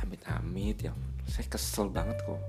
Amit 0.00 0.24
amit 0.24 0.80
ya 0.80 0.92
saya 1.28 1.44
kesel 1.48 1.92
banget 1.92 2.16
kok. 2.24 2.40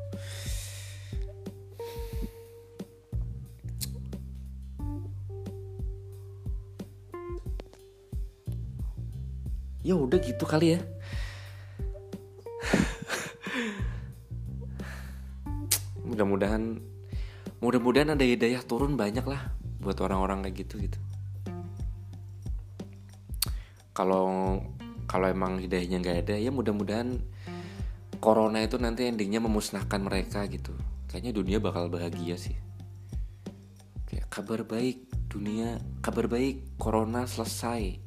Ya 9.85 9.93
udah 9.93 10.17
gitu 10.17 10.47
kali 10.47 10.79
ya. 10.79 10.81
Mudah-mudahan 16.07 16.79
mudah-mudahan 17.59 18.15
ada 18.15 18.23
hidayah 18.23 18.63
turun 18.63 18.95
banyak 18.95 19.27
lah 19.27 19.51
buat 19.83 19.99
orang-orang 19.99 20.47
kayak 20.47 20.65
gitu 20.65 20.79
gitu 20.87 20.99
kalau 23.95 24.59
kalau 25.07 25.31
emang 25.31 25.63
hidayahnya 25.63 26.03
nggak 26.03 26.17
ada 26.27 26.35
ya 26.35 26.51
mudah-mudahan 26.51 27.23
corona 28.19 28.59
itu 28.59 28.75
nanti 28.75 29.07
endingnya 29.07 29.39
memusnahkan 29.39 30.03
mereka 30.03 30.43
gitu. 30.51 30.75
Kayaknya 31.07 31.31
dunia 31.31 31.57
bakal 31.63 31.87
bahagia 31.87 32.35
sih. 32.35 32.59
Kayak 34.11 34.27
kabar 34.27 34.67
baik 34.67 35.07
dunia 35.31 35.79
kabar 36.03 36.27
baik 36.27 36.75
corona 36.75 37.23
selesai. 37.23 38.03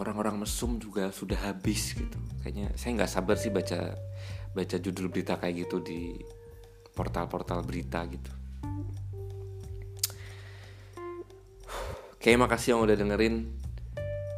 Orang-orang 0.00 0.40
mesum 0.40 0.80
juga 0.80 1.12
sudah 1.12 1.52
habis 1.52 1.92
gitu. 1.92 2.16
Kayaknya 2.40 2.72
saya 2.80 2.90
nggak 2.96 3.12
sabar 3.12 3.36
sih 3.36 3.52
baca 3.52 3.92
baca 4.56 4.76
judul 4.80 5.12
berita 5.12 5.36
kayak 5.36 5.68
gitu 5.68 5.84
di 5.84 6.16
portal-portal 6.96 7.60
berita 7.68 8.00
gitu. 8.08 8.32
Oke 12.16 12.32
makasih 12.38 12.78
yang 12.78 12.86
udah 12.86 12.96
dengerin 12.96 13.61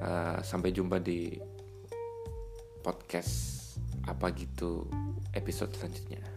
uh, 0.04 0.38
sampai 0.44 0.70
jumpa 0.70 1.00
di 1.00 1.32
podcast 2.84 3.64
apa 4.04 4.28
gitu 4.36 4.84
episode 5.32 5.72
selanjutnya 5.72 6.33